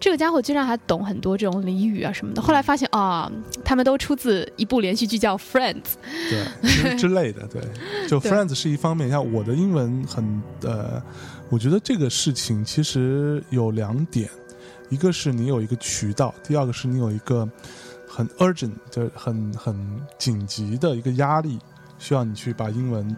[0.02, 2.42] 这个家伙居然还懂很多这种俚语啊什么的。
[2.42, 3.32] 后来发现啊，
[3.64, 5.76] 他们都出自一部连续剧叫《Friends》。
[6.28, 7.62] 对之之类的，对，
[8.10, 11.02] 就 Friends 是一方面，像我的英文很呃，
[11.50, 14.28] 我觉得这个事情其实有两点，
[14.90, 17.48] 一个是你有一个渠道，第二个是你有一个
[18.08, 21.60] 很 urgent，就是很很紧急的一个压力，
[22.00, 23.16] 需要你去把英文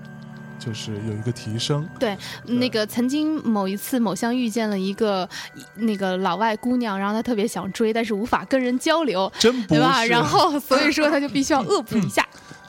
[0.63, 1.87] 就是有一个提升。
[1.99, 5.27] 对那个曾经某一次某乡遇见了一个
[5.75, 10.05] 那个老外姑娘，然后她特别想追，但是无法跟人交流， 真不对吧？
[10.05, 12.25] 然后所以说她就必须要恶补一下。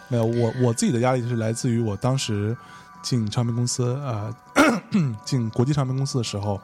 [0.08, 2.56] 没有我我自己的压力就是来自于我当时
[3.02, 4.34] 进唱片公司呃
[5.24, 6.60] 进国际唱片公司的时候，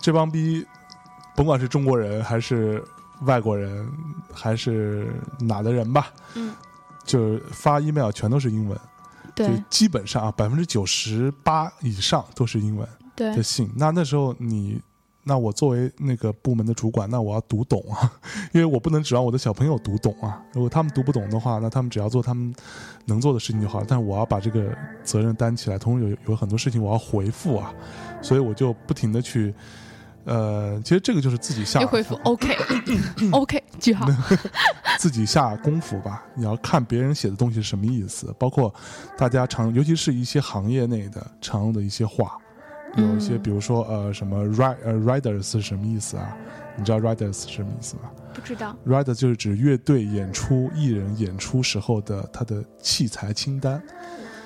[0.00, 0.66] 这帮逼，
[1.36, 2.82] 甭管是中国人还是
[3.22, 3.88] 外国人，
[4.32, 6.52] 还是哪的人吧，嗯，
[7.04, 8.78] 就是发 email 全都是英文，
[9.34, 13.70] 就对基本上啊百分之九十八以上都是英文对的信。
[13.76, 14.80] 那那时候你。
[15.24, 18.12] 那我作为那个部门的主管，那我要读懂啊，
[18.50, 20.42] 因为我不能指望我的小朋友读懂啊。
[20.52, 22.52] 如果他们读不懂的话，那他们只要做他们
[23.04, 23.86] 能做的事情就好了。
[23.88, 27.72] 但是我要把这个责任担起来，同时有有很多事情我要回复啊，
[28.20, 29.54] 所以我就不停的去，
[30.24, 32.56] 呃，其实这个就是自己下又回复 OK
[33.32, 34.06] OK 句号，
[34.98, 36.24] 自己下功夫吧。
[36.34, 38.72] 你要看别人写的东西是什么意思，包括
[39.16, 42.36] 大家常，尤其是一些行业内的常用的一些话，
[42.96, 46.36] 有一些嗯比如说呃什么 ri 呃 riders 是什么意思啊？
[46.76, 48.02] 你知道 riders 是什么意思吗
[48.32, 48.74] 不知道。
[48.86, 53.82] ？rider 就是指乐队演出艺人演出时候的他的器材清单，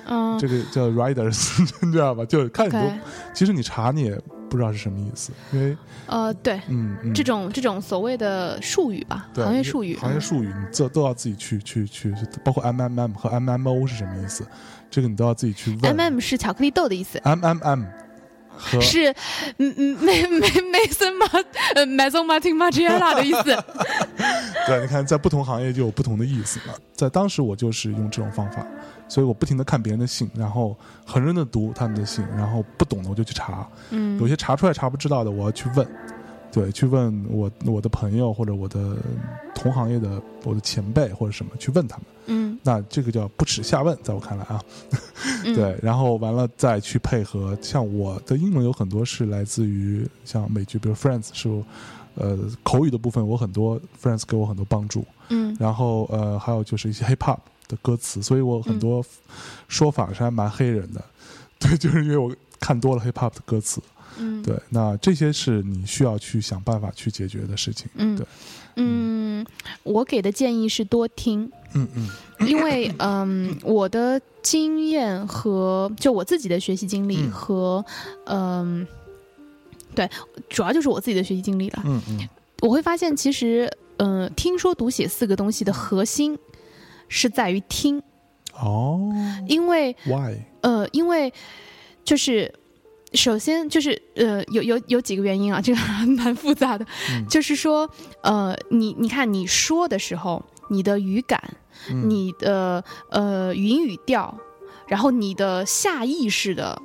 [0.07, 0.37] 嗯。
[0.39, 2.25] 这个叫 riders， 你知道吧？
[2.25, 2.99] 就看你都，OK，
[3.33, 14.47] 其实你查你也不知道是什么意思，因为呃，对，嗯嗯，这种这种所谓的术语吧，对行业术语，行业术语，你这都要自己去去去，包括 M M M 和 M M O 是什么意思，
[14.89, 15.91] 这个你都要自己去问。
[15.91, 17.87] M M 是巧克力豆的意思，M M M 和
[18.81, 19.11] 是
[19.57, 21.25] 嗯嗯梅梅梅森马
[21.75, 23.43] 呃 Maison Martin Margiela 的意思。
[24.67, 26.73] 对，你看在不同行业就有不同的意思嘛。
[26.95, 28.65] 在当时我就是用这种方法，
[29.07, 35.87] 所以我不停的看别人的信，然后很认真的读他们的信，然后不懂的我就去查，嗯有些查出来查不知道的我要去问。
[36.49, 38.95] 对，去问我我的朋友或者我的
[39.53, 44.61] 同行业的我的前辈或者什么去问他们，嗯那这个叫不耻下问，在我看来啊，
[45.45, 51.63] 嗯， 对，然后完了再去配合，像我的英文有很多是来自于像美剧，比如 Friends 是我，
[52.15, 55.55] 呃，口语的部分我很多 Friends 给我很多帮助，嗯。
[55.57, 57.39] 然后呃还有就是一些 Hip Hop
[57.69, 59.01] 的歌词，所以我很多
[59.69, 61.01] 说法是还蛮黑人的，
[61.59, 63.81] 对，就是因为我看多了 Hip Hop 的歌词，
[64.17, 64.43] 嗯。
[64.43, 68.27] 对，那这些是你需要去想办法去解决的事情，嗯对，
[68.77, 69.45] 嗯，
[69.83, 72.09] 我给的建议是多听，嗯嗯
[72.47, 77.83] 因为嗯，我的经验和就我自己的学习经历嗯和
[78.25, 78.87] 嗯，
[79.95, 80.09] 对，
[80.47, 81.81] 主要就是我自己的学习经历了。
[81.85, 82.29] 嗯嗯
[82.61, 86.37] 我会发现，其实嗯、呃听说读写四个东西的核心
[87.07, 88.01] 是在于听，
[88.53, 89.11] 哦
[89.47, 90.37] 因为，Why？
[90.61, 91.33] 呃，因为
[92.03, 92.53] 就是。
[93.17, 96.85] 首先就是呃，有有有几个原因啊，这个 还蛮复杂的。
[97.11, 97.89] 嗯就是说，
[98.21, 101.41] 呃，你你看你说的时候，你的语感，
[101.89, 104.37] 嗯你的呃语音语调，
[104.87, 106.79] 然后你的下意识的，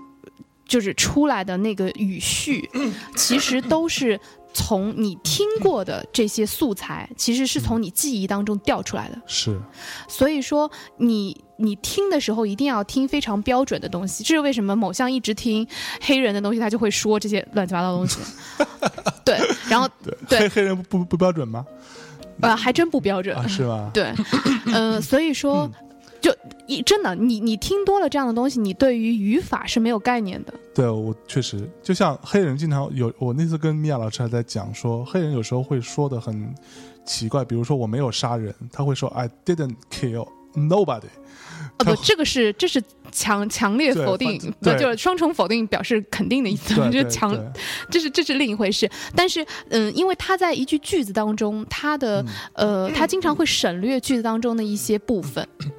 [0.67, 2.69] 就是出来的那个语序，
[3.15, 4.19] 其实都是
[4.55, 9.21] 从你听过的这些素材，其实是从你记忆当中调出来的。
[9.27, 9.61] 是
[10.09, 11.45] 所以说你。
[11.63, 15.67] 你听的时候一定要听非常标准的东西，这是为什么某项一直听
[16.01, 18.19] 黑人的东西，他就会说这些乱七八糟的东西。
[19.25, 19.39] 对，
[19.69, 21.65] 然后对，对黑黑人不不不标准吗？
[22.41, 23.37] 呃还真不标准。
[23.37, 23.91] 啊，是吗？
[23.95, 24.13] 对，
[24.67, 25.71] 嗯、所以说，
[26.21, 26.35] 就
[26.67, 30.53] 一真的，你你听多了这样的东西，你对于语法是没有概念的。
[30.75, 36.53] 对我确实，就像黑人经常有，我那次跟米娅老师还在讲说，黑人有时候会说的很
[37.05, 41.09] 奇怪，比如说我没有杀人，他会说 I didn't kill nobody。
[41.79, 47.35] 哦，不，这个是这是强强烈否定，就是双重否定，表示肯定的意思， 就是强
[47.91, 48.89] 这是这是另一回事。
[49.17, 52.25] 但是，嗯，因为他在一句句子当中，他的、
[52.55, 55.47] 呃，他经常会省略句子当中的一些部分。
[55.65, 55.71] 嗯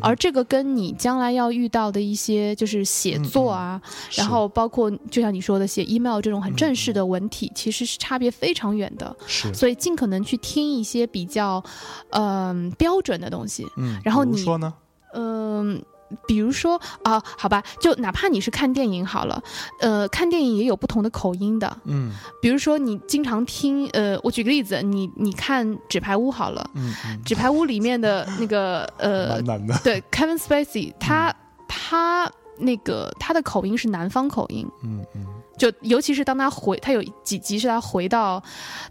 [0.00, 3.80] 而这个跟你将来要遇到的一些就是写作啊，
[4.10, 9.16] 是然后包括就像你说的写 email 这种很正式的文体，其实是差别非常远的。
[9.26, 11.62] 是所以尽可能去听一些比较
[12.10, 14.74] 嗯、标准的东西，嗯，然后你说呢？
[15.14, 15.82] 嗯。
[16.26, 19.42] 比如说啊，好吧，就哪怕你是看电影好了，
[19.80, 21.76] 呃，看电影也有不同的口音的。
[21.84, 29.42] 嗯比如说你经常听，呃，我举个例子，你你看《纸牌屋》好了，嗯嗯，《纸牌屋》里面的那个呃。
[29.82, 31.34] 对 Kevin Spacey，他、
[31.66, 38.42] 他那个他的口音是南方口音，嗯嗯，就尤其是当他回，他有几集是他回到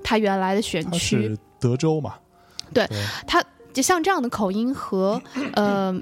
[0.03, 2.15] 他原来的选区，德州嘛？
[2.73, 2.87] 对
[3.25, 3.43] 他
[3.73, 5.21] 就像这样的口音和
[5.53, 5.93] 呃，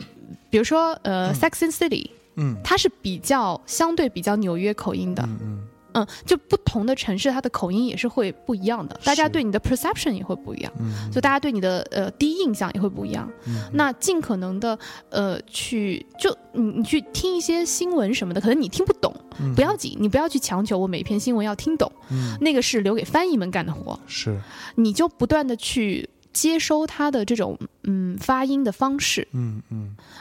[0.50, 1.36] 比如说呃，嗯。
[1.36, 2.56] Sex and City，嗯。
[2.64, 10.72] 它是比较相对比较纽约口音的，嗯嗯，嗯，就不同的城市它的口音也是会不一样的，大家对你的 perception 也会不一样。
[10.80, 13.62] 嗯，就大家对你的呃第一印象也会不一样，嗯。
[13.74, 14.78] 那尽可能的
[15.10, 19.54] 呃去就你你去听一些新闻什么的，可能你听不懂，嗯。
[19.56, 22.38] 不要紧，你不要去强求我每一篇新闻要听懂，嗯。
[22.42, 24.38] 那个是留给翻译们干的活，是。
[24.76, 29.64] 你就不断的去接收它的这种嗯发音的方式，嗯。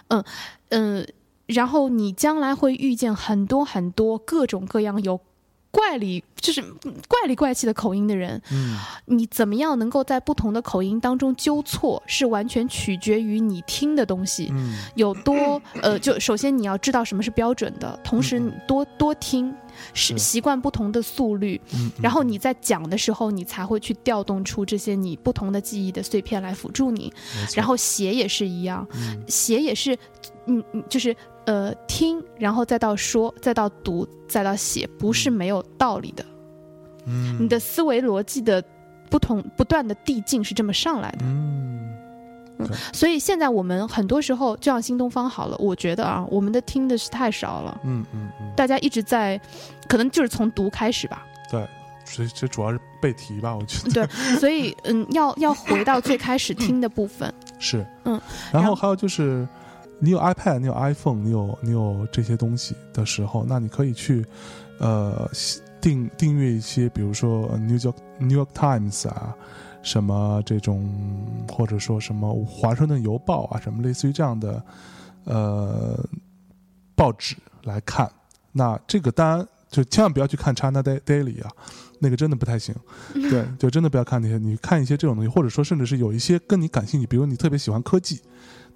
[0.09, 0.25] 嗯
[0.71, 1.07] 嗯、
[1.47, 5.21] 然后你将来会遇见很多很多各种各样有
[5.75, 8.79] 怪里就是嗯怪里怪气的口音的人，嗯。
[9.07, 14.49] 你怎么样能够在不同的口音当中纠错，是完全取决于你听的东西。
[14.53, 14.79] 嗯。
[14.95, 19.53] 有多 呃，就首先你要知道什么是标准的，同时你多多听，
[19.93, 27.12] 是是习惯不同的速率，嗯，然后你在讲的时候，你才会去调动出这些你不同的记忆的碎片来辅助你。
[27.57, 29.25] 然后写也是一样，嗯。
[29.27, 29.99] 写也是，
[30.47, 31.14] 嗯嗯，就是
[31.47, 36.24] 呃听，然后再到说，再到读，再到写，不是没有道理的。
[37.07, 38.64] 嗯你的思维逻辑的
[39.11, 41.18] 不同不断的递进是这么上来的。
[41.22, 41.90] 嗯
[42.59, 49.38] 嗯所以现在我们很多时候，就像新东方好了，我觉得啊，我们的听的是太少了，嗯嗯嗯，大家一直在，
[49.88, 51.26] 可能就是从读开始吧。
[51.51, 51.66] 对，
[52.05, 54.07] 所以这主要是背题吧，我觉得对，
[54.38, 57.32] 所以嗯，要要回到最开始听的部分。
[57.59, 58.20] 是，嗯，
[58.53, 59.47] 然后还有就是，
[59.99, 64.24] 你有 iPad，你有 iPhone，你有你有这些东西的时候，那你可以去
[64.78, 65.30] 呃
[65.80, 69.34] 订订阅一些，比如说呃 New York New York Times 啊，
[69.82, 70.88] 什么这种，
[71.51, 74.62] 或者说什么华盛顿邮报啊，什么类似于这样的
[75.24, 75.99] 呃
[76.95, 78.11] 报纸来看。
[78.53, 81.51] 那这个当然就千万不要去看 China Daily 啊，
[81.99, 82.74] 那个真的不太行。
[83.12, 88.20] 对，就真的不要看那些，你看一些这种东西，或者说甚至是有一些跟你感兴趣，比如你特别喜欢科技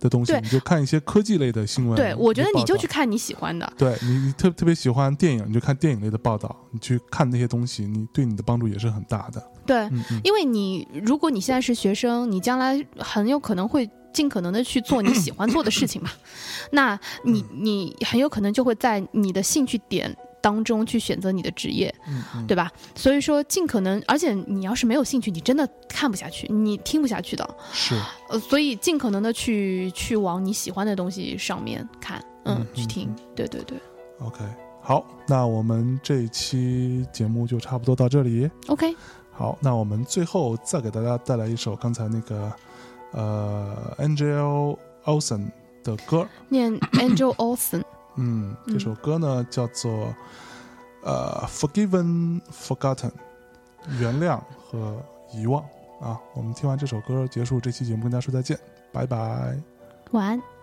[0.01, 1.96] 的东西，你就看一些科技类的新闻。
[1.96, 3.70] 对，我觉得你就去看你喜欢的。
[3.76, 9.42] 对你，你特特别喜欢电影，你就看电影类的报道，你去看那些东西，你对你的帮助也是很大的。
[9.66, 16.11] 对，嗯嗯，因为你如果你现在是学生，你将来很有可能会尽可能的去做你喜欢做的事情嘛，
[16.72, 20.16] 那你你很有可能就会在你的兴趣点
[20.49, 22.72] 当中去选择你的职业，嗯嗯，对吧？
[22.94, 27.94] 所以说尽可能，而且你要是没有兴趣，你真的看不下去，你听不下去的，是，
[28.30, 33.78] 呃，所以尽可能的去去往你喜欢的东西上面看，嗯嗯，去听嗯，对对对
[34.20, 34.42] OK。
[34.80, 38.51] 好，那我们这一期节目就差不多到这里。
[38.68, 38.96] ，OK，
[39.30, 42.51] 好，那我们最后再给大家带来一首刚才那个
[43.12, 45.51] 呃 Angel Olsen
[45.84, 46.26] 的歌。
[46.49, 46.72] 念
[47.05, 47.84] Angel Olsen，嗯，
[48.20, 50.14] 嗯这首歌呢叫做
[51.04, 53.12] 呃 Forgiven Forgotten，
[54.00, 55.00] 原谅和
[55.32, 55.62] 遗忘
[56.00, 56.18] 啊。
[56.34, 58.58] 我们听完这首歌结束这期节目，跟大家说再见，
[58.92, 59.56] 拜拜。
[60.10, 60.57] 晚安。